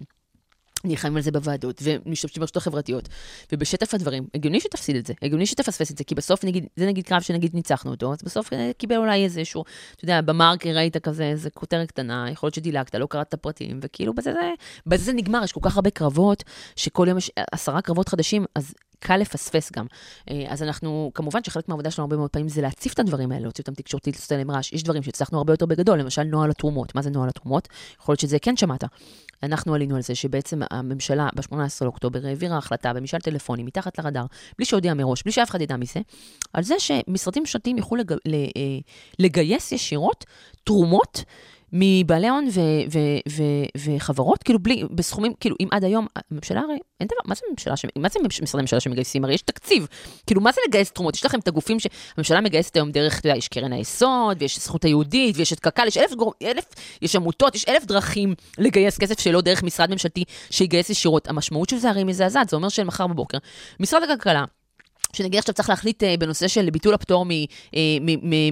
[0.87, 3.09] נלחמים על זה בוועדות, ומשתמשים ברשתות החברתיות,
[3.53, 7.07] ובשטף הדברים, הגיוני שתפסיד את זה, הגיוני שתפספס את זה, כי בסוף נגיד, זה נגיד
[7.07, 9.65] קרב שנגיד ניצחנו אותו, אז בסוף אה, קיבל אולי איזשהו,
[9.97, 13.81] אתה יודע, במרקר ראית כזה, איזה כותרת קטנה, יכול להיות שדילגת, לא קראת את הפרטים,
[13.83, 14.51] וכאילו בזה זה,
[14.87, 16.45] בזה זה נגמר, יש כל כך הרבה קרבות,
[16.77, 19.87] שכל יום יש עשרה קרבות חדשים, אז קל לפספס גם.
[20.31, 23.43] אה, אז אנחנו, כמובן שחלק מהעבודה שלנו הרבה מאוד פעמים זה להציף את הדברים האלה,
[23.43, 24.73] להוציא אותם תקשורתית, לעשות עליהם רעש.
[24.73, 26.95] יש דברים שהצלחנו הרבה יותר בגדול, למשל נוהל התרומות.
[26.95, 27.69] מה זה נוהל התרומות?
[28.01, 28.85] יכול להיות שזה כן שמעת.
[29.43, 34.25] אנחנו עלינו על זה שבעצם הממשלה ב-18 לאוקטובר העבירה החלטה במשאל טלפוני מתחת לרדאר,
[34.59, 36.01] בלי שהודיע מראש, בלי שאף אחד ידע מזה,
[36.53, 38.13] על זה שמשרדים ממשלתיים יוכלו לג...
[38.13, 38.19] אה,
[39.19, 40.25] לגייס ישירות
[40.65, 41.25] תרומות.
[41.77, 42.47] מבעלי הון
[43.85, 47.77] וחברות, כאילו בלי, בסכומים, כאילו אם עד היום, הממשלה הרי, אין דבר, מה זה ממשלה,
[47.77, 47.87] ש...
[47.99, 49.25] מה זה משרדי ממשלה שמגייסים?
[49.25, 49.87] הרי יש תקציב.
[50.27, 51.15] כאילו, מה זה לגייס תרומות?
[51.15, 54.85] יש לכם את הגופים שהממשלה מגייסת היום דרך, אתה יודע, יש קרן היסוד, ויש זכות
[54.85, 56.13] היהודית, ויש את קק"ל, יש אלף,
[56.43, 56.65] אלף,
[57.03, 61.29] יש עמותות, יש אלף דרכים לגייס כסף שלא דרך משרד ממשלתי שיגייס ישירות.
[61.29, 63.39] המשמעות של זה הרי מזעזעת, זה אומר שמחר בבוקר,
[63.81, 64.45] משרד הכלכלה,
[65.15, 67.27] שנגיד עכשיו צריך להחליט uh, בנושא של ביטול הפטור
[67.75, 67.81] אה,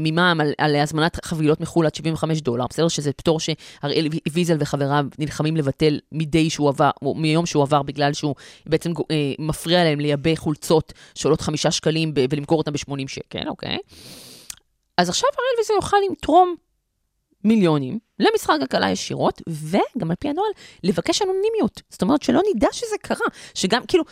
[0.00, 2.88] ממע"מ על, על הזמנת חבילות מחו"ל עד 75 דולר, בסדר?
[2.88, 8.12] שזה פטור שאריאל ויזל וחבריו נלחמים לבטל מדי שהוא עבר, או מיום שהוא עבר, בגלל
[8.12, 8.34] שהוא
[8.66, 9.02] בעצם uh,
[9.38, 13.78] מפריע להם לייבא חולצות שעולות חמישה שקלים ולמכור אותן ב-80 שקל, אוקיי?
[14.98, 16.54] אז עכשיו אריאל ויזל יוכל לתרום
[17.44, 20.50] מיליונים למשרד הכלכלה ישירות, וגם על פי הנוהל,
[20.84, 21.82] לבקש אנונימיות.
[21.90, 23.26] זאת אומרת, שלא נדע שזה קרה.
[23.54, 24.04] שגם, כאילו,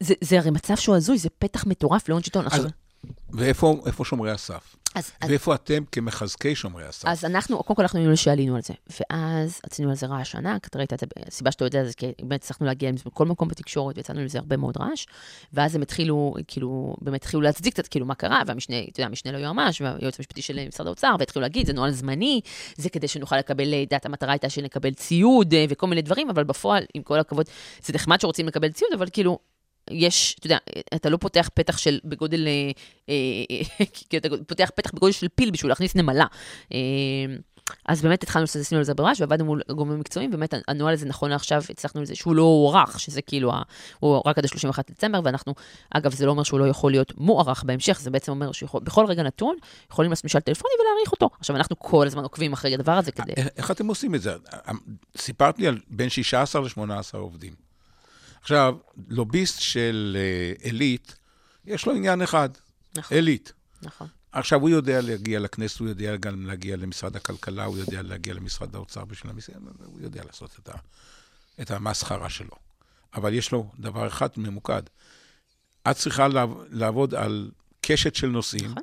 [0.00, 2.44] זה, זה הרי מצב שהוא הזוי, זה פתח מטורף להון שלטון.
[2.50, 2.66] אז,
[3.32, 4.76] ואיפה שומרי הסף?
[4.94, 7.08] אז, ואיפה אז, אתם כמחזקי שומרי הסף?
[7.08, 10.66] אז אנחנו, קודם כל אנחנו היינו שעלינו על זה, ואז עשינו על זה רעש ענק,
[10.66, 13.26] אתה ראית את זה, הסיבה שאתה יודע זה כי באמת הצלחנו להגיע עם זה בכל
[13.26, 15.06] מקום בתקשורת, ויצאנו לזה הרבה מאוד רעש,
[15.52, 19.32] ואז הם התחילו, כאילו, באמת התחילו להצדיק קצת, כאילו, מה קרה, והמשנה, אתה יודע, המשנה
[19.32, 22.40] ליועמ"ש, והיועץ המשפטי של משרד האוצר, והתחילו להגיד, זה נוהל זמני,
[22.76, 26.44] זה כדי שנוכל לקבל, אה, דעת המטרה הייתה שנקבל ציוד אה, וכל מיני דברים, אבל
[26.44, 27.46] בפועל, עם כל הכבוד,
[27.82, 29.38] זה נחמד שרוצים לקבל ציוד, אבל כאילו,
[29.90, 30.58] יש, אתה יודע,
[30.94, 32.70] אתה לא פותח פתח של בגודל, אה,
[33.08, 36.26] אה, כי אתה פותח פתח בגודל של פיל בשביל להכניס נמלה.
[36.72, 36.78] אה,
[37.86, 41.30] אז באמת התחלנו לעשות על זה ברעש, ועבדנו מול גורמים מקצועיים, באמת הנוהל הזה נכון
[41.30, 43.52] לעכשיו, הצלחנו לזה שהוא לא הוארך, שזה כאילו,
[44.00, 45.54] הוא רק עד ה-31 דצמבר, ואנחנו,
[45.90, 49.22] אגב, זה לא אומר שהוא לא יכול להיות מוארך בהמשך, זה בעצם אומר שבכל רגע
[49.22, 49.56] נתון
[49.90, 51.30] יכולים לעשות משאל טלפוני ולהאריך אותו.
[51.38, 53.32] עכשיו, אנחנו כל הזמן עוקבים אחרי הדבר הזה כדי...
[53.56, 54.34] איך אתם עושים את זה?
[55.16, 57.67] סיפרת לי על בין 16 ל-18 עובדים.
[58.48, 58.76] עכשיו,
[59.08, 60.16] לוביסט של
[60.60, 62.48] עילית, אה, יש לו עניין אחד,
[62.96, 63.16] נכון.
[63.16, 63.52] עילית.
[63.82, 64.08] נכון.
[64.32, 68.74] עכשיו, הוא יודע להגיע לכנסת, הוא יודע גם להגיע למשרד הכלכלה, הוא יודע להגיע למשרד
[68.74, 70.72] האוצר בשביל המיסים, הוא יודע לעשות את, ה,
[71.60, 72.56] את המסחרה שלו.
[73.14, 74.82] אבל יש לו דבר אחד ממוקד.
[75.90, 76.26] את צריכה
[76.70, 78.82] לעבוד על קשת של נושאים, נכון.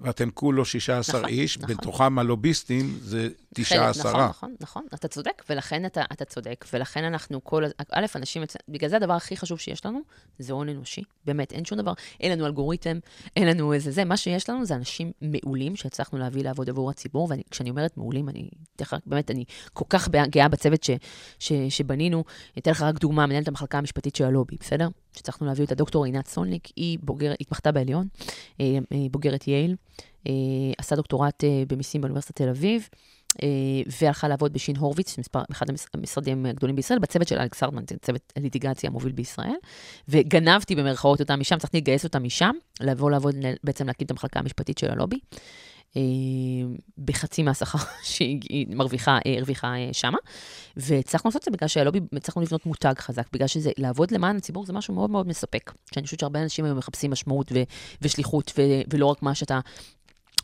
[0.00, 1.76] ואתם כולו 16 נכון, איש, נכון.
[1.76, 7.04] בתוכם הלוביסטים זה 9 10 נכון, נכון, נכון, אתה צודק, ולכן אתה, אתה צודק, ולכן
[7.04, 10.00] אנחנו כל, א', אנשים, בגלל זה הדבר הכי חשוב שיש לנו,
[10.38, 12.98] זה הון אנושי, באמת, אין שום דבר, אין לנו אלגוריתם,
[13.36, 17.28] אין לנו איזה זה, מה שיש לנו זה אנשים מעולים שהצלחנו להביא לעבוד עבור הציבור,
[17.30, 20.90] וכשאני אומרת מעולים, אני, תכף, באמת, אני כל כך גאה בצוות ש,
[21.38, 22.24] ש, שבנינו,
[22.58, 24.88] אתן לך רק דוגמה, מנהלת המחלקה המשפטית של הלובי, בסדר?
[25.18, 28.06] שהצלחנו להביא את הדוקטור עינת סולניק, היא בוגרת, התמחתה בעליון,
[28.60, 29.76] אה, אה, בוגרת יייל,
[30.26, 30.32] אה,
[30.78, 32.88] עשה דוקטורט במיסים באוניברסיטת תל אביב,
[34.00, 35.16] והלכה לעבוד בשין הורוביץ,
[35.50, 39.54] אחד המשרדים הגדולים בישראל, בצוות של אלכס ארדמן, צוות הליטיגציה המוביל בישראל,
[40.08, 44.78] וגנבתי במרכאות אותה משם, צריכתי לגייס אותה משם, לבוא לעבוד, בעצם להקים את המחלקה המשפטית
[44.78, 45.18] של הלובי.
[45.96, 46.02] אה,
[46.98, 50.18] בחצי מהשכר שהיא מרוויחה, אה, הרוויחה אה, שמה.
[50.76, 54.66] והצלחנו לעשות את זה בגלל שהלובי, הצלחנו לבנות מותג חזק, בגלל שזה, לעבוד למען הציבור
[54.66, 55.72] זה משהו מאוד מאוד מספק.
[55.94, 57.62] שאני חושבת שהרבה אנשים היום מחפשים משמעות ו,
[58.02, 58.62] ושליחות, ו,
[58.92, 59.60] ולא רק מה שאתה...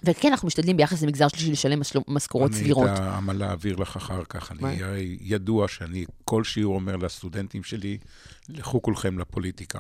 [0.05, 2.89] וכן, אנחנו משתדלים ביחס למגזר שלישי לשלם משכורות סבירות.
[2.89, 4.53] אני את העמל להעביר לך אחר כך.
[4.53, 7.99] אני הרי ידוע שאני כל שיעור אומר לסטודנטים שלי,
[8.49, 9.79] לכו כולכם לפוליטיקה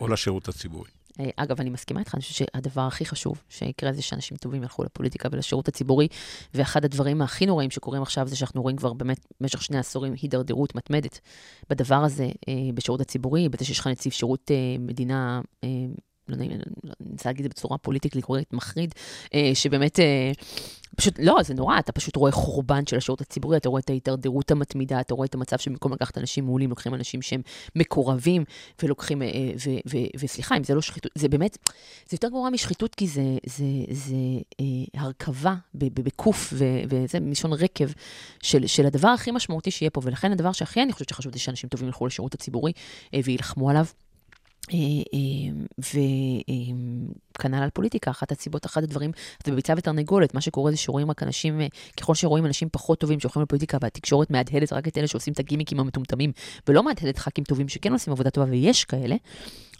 [0.00, 0.90] או לשירות הציבורי.
[1.20, 4.84] אה, אגב, אני מסכימה איתך, אני חושבת שהדבר הכי חשוב שיקרה זה שאנשים טובים ילכו
[4.84, 6.08] לפוליטיקה ולשירות הציבורי,
[6.54, 10.74] ואחד הדברים הכי נוראים שקורים עכשיו זה שאנחנו רואים כבר באמת במשך שני עשורים הידרדרות
[10.74, 11.20] מתמדת
[11.70, 15.40] בדבר הזה, אה, בשירות הציבורי, בזה שיש לך נציב שירות אה, מדינה
[16.28, 16.60] לא נעים, אני
[17.12, 18.94] רוצה להגיד את זה בצורה פוליטיקלי קורקט, מחריד,
[19.54, 19.98] שבאמת
[20.96, 24.50] פשוט, לא, זה נורא, אתה פשוט רואה חורבן של השירות הציבורי, אתה רואה את ההידרדרות
[24.50, 27.42] המתמידה, אתה רואה את המצב שבמקום לקחת אנשים מעולים, לוקחים אנשים שהם
[27.76, 28.44] מקורבים,
[28.82, 29.28] ולוקחים, אה,
[29.86, 31.58] ו, וסליחה, אם זה לא שחיתות, זה באמת,
[32.08, 34.14] זה יותר גרוע משחיתות, כי זה, זה, זה
[34.60, 36.52] אה, הרכבה בקוף,
[36.88, 37.86] וזה מלשון רקב,
[38.42, 41.68] של, של הדבר הכי משמעותי שיהיה פה, ולכן הדבר שהכי אני חושבת שחשוב זה שאנשים
[41.68, 42.72] טובים ילכו לשירות הציבורי
[43.14, 43.86] אה, וילחמו עליו.
[44.74, 44.78] אה,
[45.14, 45.52] אה,
[47.38, 49.10] וכנ"ל על פוליטיקה, אחת הסיבות, אחד הדברים,
[49.44, 51.66] זה בביצה ותרנגולת, מה שקורה זה שרואים רק אנשים, אה,
[52.00, 55.80] ככל שרואים אנשים פחות טובים שהולכים לפוליטיקה והתקשורת מהדהדת רק את אלה שעושים את הגימיקים
[55.80, 56.32] המטומטמים,
[56.68, 59.16] ולא מהדהדת ח"כים טובים שכן עושים עבודה טובה, ויש כאלה,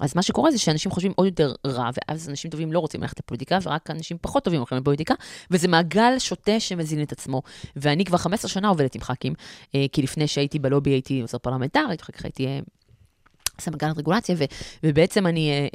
[0.01, 3.19] אז מה שקורה זה שאנשים חושבים עוד יותר רע, ואז אנשים טובים לא רוצים ללכת
[3.19, 5.15] לפוליטיקה, ורק אנשים פחות טובים הולכים לפוליטיקה,
[5.51, 7.43] וזה מעגל שוטה שמזין את עצמו.
[7.77, 9.35] ואני כבר 15 שנה עובדת עם ח"כים,
[9.93, 12.47] כי לפני שהייתי בלובי הייתי עוזר פרלמנטרית, אחר כך הייתי
[13.61, 14.45] סמנכ"לת רגולציה, ו,
[14.83, 15.69] ובעצם אני אה,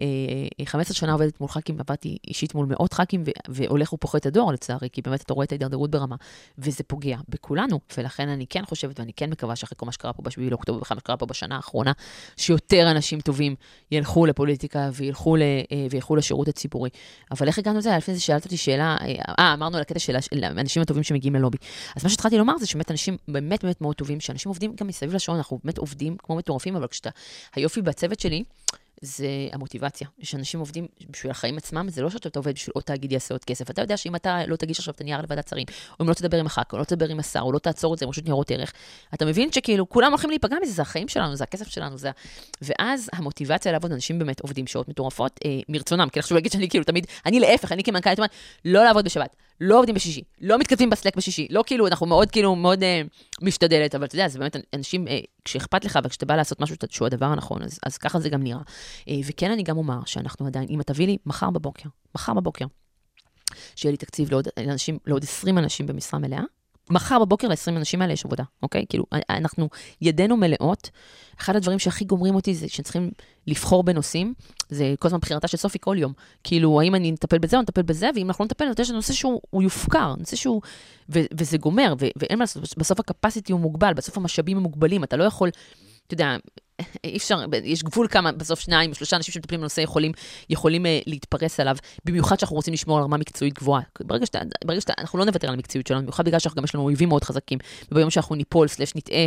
[0.59, 4.89] אה, 15 שנה עובדת מול ח"כים, עבדתי אישית מול מאות ח"כים, והולך ופוחת הדור לצערי,
[4.91, 6.15] כי באמת אתה רואה את ההידרדרות ברמה,
[6.57, 10.23] וזה פוגע בכולנו, ולכן אני כן חושבת, ואני כן מקווה שאחרי כל מה שקרה פה
[10.23, 11.91] ב-7 לאוקטובר, ובכלל מה שקרה פה בשנה האחרונה,
[12.37, 13.55] שיותר אנשים טובים
[13.91, 16.89] ילכו לפוליטיקה וילכו, ל, אה, וילכו לשירות הציבורי.
[17.31, 17.97] אבל איך הגענו לזה?
[17.97, 21.57] לפני זה שאלת אותי שאלה, אה, אה אמרנו על הקטע של האנשים הטובים שמגיעים ללובי.
[21.95, 24.19] אז מה שהתחלתי לומר זה שבאמת אנשים באמת באמת מאוד טובים,
[27.61, 28.43] באמת היופי בצוות שלי,
[29.01, 30.07] זה המוטיבציה.
[30.23, 33.69] שאנשים עובדים בשביל החיים עצמם, זה לא שאתה עובד בשביל עוד תאגיד יעשה עוד כסף.
[33.69, 35.65] אתה יודע שאם אתה לא תגיש עכשיו את הנייר לוועדת שרים,
[35.99, 37.99] או אם לא תדבר עם הח"כ, או לא תדבר עם השר, או לא תעצור את
[37.99, 38.73] זה עם רשות ניירות ערך,
[39.13, 42.11] אתה מבין שכאילו כולם הולכים להיפגע מזה, זה החיים שלנו, זה הכסף שלנו, זה...
[42.61, 46.83] ואז המוטיבציה לעבוד, אנשים באמת עובדים שעות מטורפות אה, מרצונם, כי חשוב להגיד שאני כאילו
[46.83, 48.19] תמיד, אני להפך, אני כמנכ"לית
[48.65, 52.55] לא לעבוד בשבת, לא עובדים בשישי, לא מתכתבים בסלק בשישי, לא כאילו, אנחנו מאוד כאילו,
[52.55, 53.01] מאוד אה,
[53.41, 57.05] משתדלת, אבל אתה יודע, זה באמת אנשים, אה, כשאכפת לך וכשאתה בא לעשות משהו שהוא
[57.05, 58.61] הדבר הנכון, אז, אז ככה זה גם נראה.
[59.09, 62.65] אה, וכן, אני גם אומר שאנחנו עדיין, אם תביא לי מחר בבוקר, מחר בבוקר,
[63.75, 66.43] שיהיה לי תקציב לעוד, לאנשים, לעוד 20 אנשים במשרה מלאה,
[66.91, 68.85] מחר בבוקר ל-20 אנשים האלה יש עבודה, אוקיי?
[68.89, 69.69] כאילו, אנחנו,
[70.01, 70.89] ידינו מלאות.
[71.39, 73.11] אחד הדברים שהכי גומרים אותי זה שצריכים
[73.47, 74.33] לבחור בנושאים,
[74.69, 76.13] זה כל הזמן בחירתה של סופי כל יום.
[76.43, 79.63] כאילו, האם אני נטפל בזה או נטפל בזה, ואם אנחנו לא נטפל, יש נושא שהוא
[79.63, 80.61] יופקר, נושא שהוא...
[81.09, 85.03] ו- וזה גומר, ו- ואין מה לעשות, בסוף הקפסיטי הוא מוגבל, בסוף המשאבים הם מוגבלים,
[85.03, 85.49] אתה לא יכול...
[86.13, 86.37] אתה יודע,
[87.03, 90.11] אי אפשר, יש גבול כמה, בסוף שניים, שלושה אנשים שמטפלים בנושא יכולים,
[90.49, 93.81] יכולים uh, להתפרס עליו, במיוחד שאנחנו רוצים לשמור על רמה מקצועית גבוהה.
[94.03, 96.75] ברגע שאתה, ברגע שאתה, אנחנו לא נוותר על המקצועיות שלנו, במיוחד בגלל שאנחנו גם יש
[96.75, 97.57] לנו אויבים מאוד חזקים,
[97.91, 99.25] וביום שאנחנו ניפול, סלש נטעה,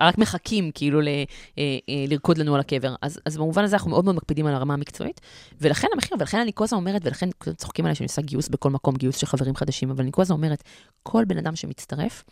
[0.00, 1.08] רק מחכים כאילו ל, uh,
[1.56, 1.60] uh,
[2.08, 2.94] לרקוד לנו על הקבר.
[3.02, 5.20] אז, אז במובן הזה אנחנו מאוד מאוד מקפידים על הרמה המקצועית,
[5.60, 8.96] ולכן המחיר, ולכן אני כל הזמן אומרת, ולכן צוחקים עליי שאני עושה גיוס בכל מקום,
[8.96, 10.62] גיוס של חברים חדשים, אבל אני כל הזמן אומרת,
[11.02, 12.24] כל בן אדם שמצטרף,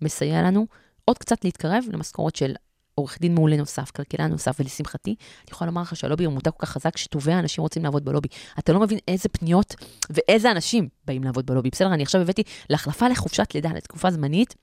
[0.00, 0.66] מסייע לנו
[1.04, 2.52] עוד קצת להתקרב למשכורות של
[2.94, 6.66] עורך דין מעולה נוסף, כלכלן נוסף, ולשמחתי, אני יכולה לומר לך שהלובי הוא מותג כל
[6.66, 8.28] כך חזק, שטובי האנשים רוצים לעבוד בלובי.
[8.58, 9.74] אתה לא מבין איזה פניות
[10.10, 11.70] ואיזה אנשים באים לעבוד בלובי.
[11.70, 14.54] בסדר, אני עכשיו הבאתי להחלפה לחופשת לידה, לתקופה זמנית.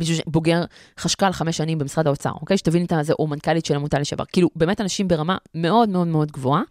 [0.00, 0.64] מישהו שבוגר
[1.00, 2.58] חשכ"ל חמש שנים במשרד האוצר, אוקיי?
[2.58, 4.24] שתבין את זה, או מנכ"לית של עמותה לשעבר.
[4.24, 6.62] כאילו, באמת אנשים ברמה מאוד מאוד מאוד גבוהה,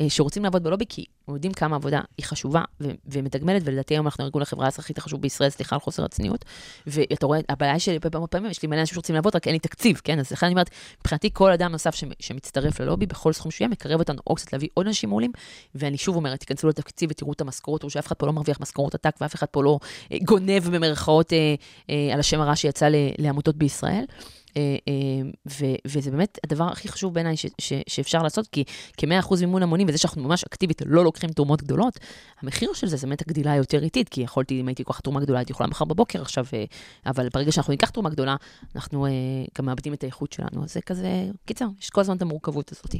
[0.00, 4.24] אה, שרוצים לעבוד בלובי, כי יודעים כמה עבודה היא חשובה ו- ומתגמלת, ולדעתי היום אנחנו
[4.24, 6.44] ארגון החברה האזרחית החשוב בישראל, סליחה על חוסר הצניעות.
[6.86, 9.58] ואתה רואה, הבעיה שלי הרבה פעמים, יש לי מלא אנשים שרוצים לעבוד, רק אין לי
[9.58, 10.18] תקציב, כן?
[10.18, 10.70] אז לכן אני אומרת,
[11.00, 14.68] מבחינתי כל אדם נוסף ש- שמצטרף ללובי, בכל סכום שיהיה, מקרב אותנו או קצת להביא
[14.74, 15.32] עוד אנשים מעולים,
[15.74, 19.16] ואני שוב אומרת, תיכנסו לתקציב ותראו את המשכורות, שאף אחד פה לא מרוויח משכורות עתק,
[19.20, 19.78] ואף אחד פה לא
[20.12, 21.54] אה, גונב במרכאות אה,
[21.90, 24.04] אה, על השם הרע שיצא לעמותות בישראל.
[24.56, 28.64] אה, אה, ו- וזה באמת הדבר הכי חשוב בעיניי ש- ש- שאפשר לעשות, כי
[28.96, 31.98] כ-100% מימון המונים, וזה שאנחנו ממש אקטיבית לא לוקחים תרומות גדולות,
[32.42, 35.38] המחיר של זה זה באמת הגדילה היותר איטית, כי יכולתי, אם הייתי לוקחת תרומה גדולה,
[35.38, 36.64] הייתי יכולה מחר בבוקר עכשיו, אה,
[37.06, 38.36] אבל ברגע שאנחנו ניקח תרומה גדולה,
[38.74, 39.06] אנחנו
[39.58, 40.64] גם מאבדים את האיכות שלנו.
[40.64, 41.08] אז זה כזה,
[41.44, 42.94] קיצר, יש כל הזמן את המורכבות הזאת.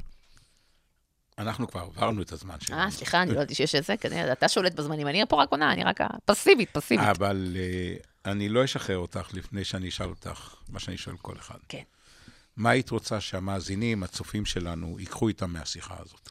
[1.38, 2.80] אנחנו כבר עברנו את הזמן שלנו.
[2.80, 3.94] אה, סליחה, אני לא ידעתי שיש את זה,
[4.32, 7.06] אתה שולט בזמנים, אני פה רק עונה, אני רק פסיבית, פסיבית.
[7.06, 7.56] אבל
[8.26, 11.58] אני לא אשחרר אותך לפני שאני אשאל אותך מה שאני שואל כל אחד.
[11.68, 11.82] כן.
[12.56, 16.30] מה היית רוצה שהמאזינים, הצופים שלנו, ייקחו איתם מהשיחה הזאת?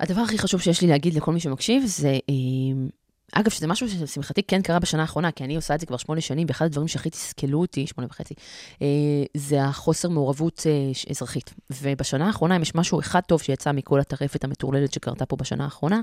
[0.00, 2.88] הדבר הכי חשוב שיש לי להגיד לכל מי שמקשיב זה, אה,
[3.32, 6.20] אגב, שזה משהו שלשמחתי כן קרה בשנה האחרונה, כי אני עושה את זה כבר שמונה
[6.20, 8.34] שנים, ואחד הדברים שהכי תסכלו אותי, שמונה וחצי,
[8.82, 8.86] אה,
[9.34, 11.54] זה החוסר מעורבות אה, אזרחית.
[11.82, 16.00] ובשנה האחרונה, אם יש משהו אחד טוב שיצא מכל הטרפת המטורללת שקרתה פה בשנה האחרונה,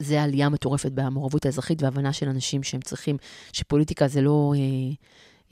[0.00, 3.16] זה העלייה המטורפת במעורבות האזרחית והבנה של אנשים שהם צריכים,
[3.52, 4.52] שפוליטיקה זה לא...
[4.56, 4.94] אה,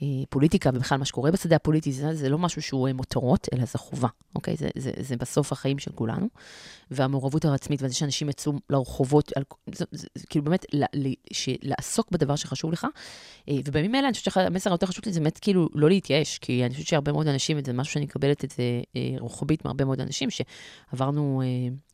[0.01, 3.65] אה, פוליטיקה ובכלל מה שקורה בשדה הפוליטי, זה, זה לא משהו שהוא אה, מותרות, אלא
[3.65, 4.55] זה חובה, אוקיי?
[4.55, 6.27] זה, זה, זה בסוף החיים של כולנו.
[6.91, 9.43] והמעורבות העצמית, וזה שאנשים יצאו לרחובות, על,
[9.73, 12.87] זה, זה, זה, כאילו באמת, ל, ל, ש, לעסוק בדבר שחשוב לך.
[13.49, 16.65] אה, ובימים אלה, אני חושבת שהמסר היותר חשוב לי זה באמת כאילו לא להתייאש, כי
[16.65, 18.63] אני חושבת שהרבה מאוד אנשים, וזה משהו שאני מקבלת את זה
[19.19, 21.41] רוחבית מהרבה מאוד אנשים, שעברנו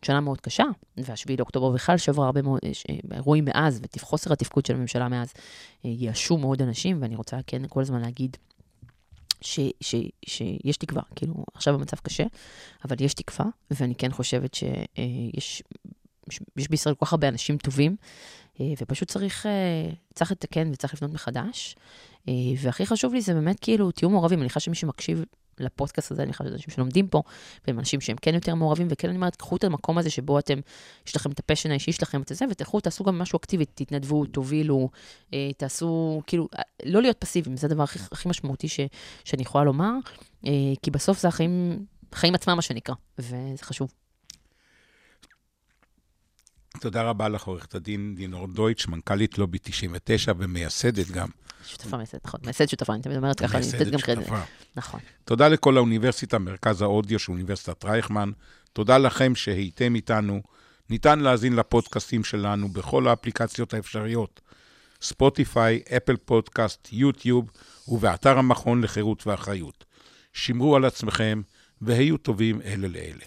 [0.05, 0.63] שנה מאוד קשה,
[0.97, 2.59] והשביעי לאוקטובר בכלל שעברה הרבה מאוד
[3.13, 5.33] אירועים מאז, וחוסר התפקוד של הממשלה מאז,
[5.83, 8.37] ייאשו מאוד אנשים, ואני רוצה כן כל הזמן להגיד
[9.41, 9.95] ש, ש,
[10.25, 12.23] שיש תקווה, כאילו, עכשיו המצב קשה,
[12.85, 15.63] אבל יש תקווה, ואני כן חושבת שיש
[16.29, 17.95] יש, יש בישראל כל כך הרבה אנשים טובים,
[18.61, 19.45] ופשוט צריך,
[20.13, 21.75] צריך לתקן וצריך לבנות מחדש.
[22.57, 25.23] והכי חשוב לי זה באמת כאילו, תהיו מעורבים, אני חושבת שמי שמקשיב
[25.59, 27.21] לפודקאסט הזה, אני חושבת אנשים שלומדים פה,
[27.67, 30.59] והם אנשים שהם כן יותר מעורבים, וכן אני אומרת, קחו את המקום הזה שבו אתם,
[31.07, 34.89] יש לכם את הפשן האישי שלכם, את זה, ותלכו, תעשו גם משהו אקטיבי, תתנדבו, תובילו,
[35.33, 38.79] אה, תעשו, כאילו, אה, לא להיות פסיביים, זה הדבר הכי, הכי משמעותי ש,
[39.23, 39.93] שאני יכולה לומר,
[40.45, 40.51] אה,
[40.81, 43.93] כי בסוף זה החיים, החיים עצמם, מה שנקרא, וזה חשוב.
[46.79, 51.27] תודה רבה לך, עורכת הדין דינור דויטש, מנכ"לית לובי 99 ומייסדת גם.
[51.67, 52.39] שותפה מייסדת, נכון.
[52.43, 54.27] מייסדת שותפה, אני תמיד אומרת ככה, אני מייסדת גם קרדיט.
[54.75, 54.99] נכון.
[55.25, 58.31] תודה לכל האוניברסיטה, מרכז האודיו של אוניברסיטת רייכמן.
[58.73, 60.41] תודה לכם שהייתם איתנו.
[60.89, 64.41] ניתן להאזין לפודקאסטים שלנו בכל האפליקציות האפשריות,
[65.01, 67.51] ספוטיפיי, אפל פודקאסט, יוטיוב
[67.87, 69.85] ובאתר המכון לחירות ואחריות.
[70.33, 71.41] שמרו על עצמכם
[71.81, 73.25] והיו טובים אלה לאלה.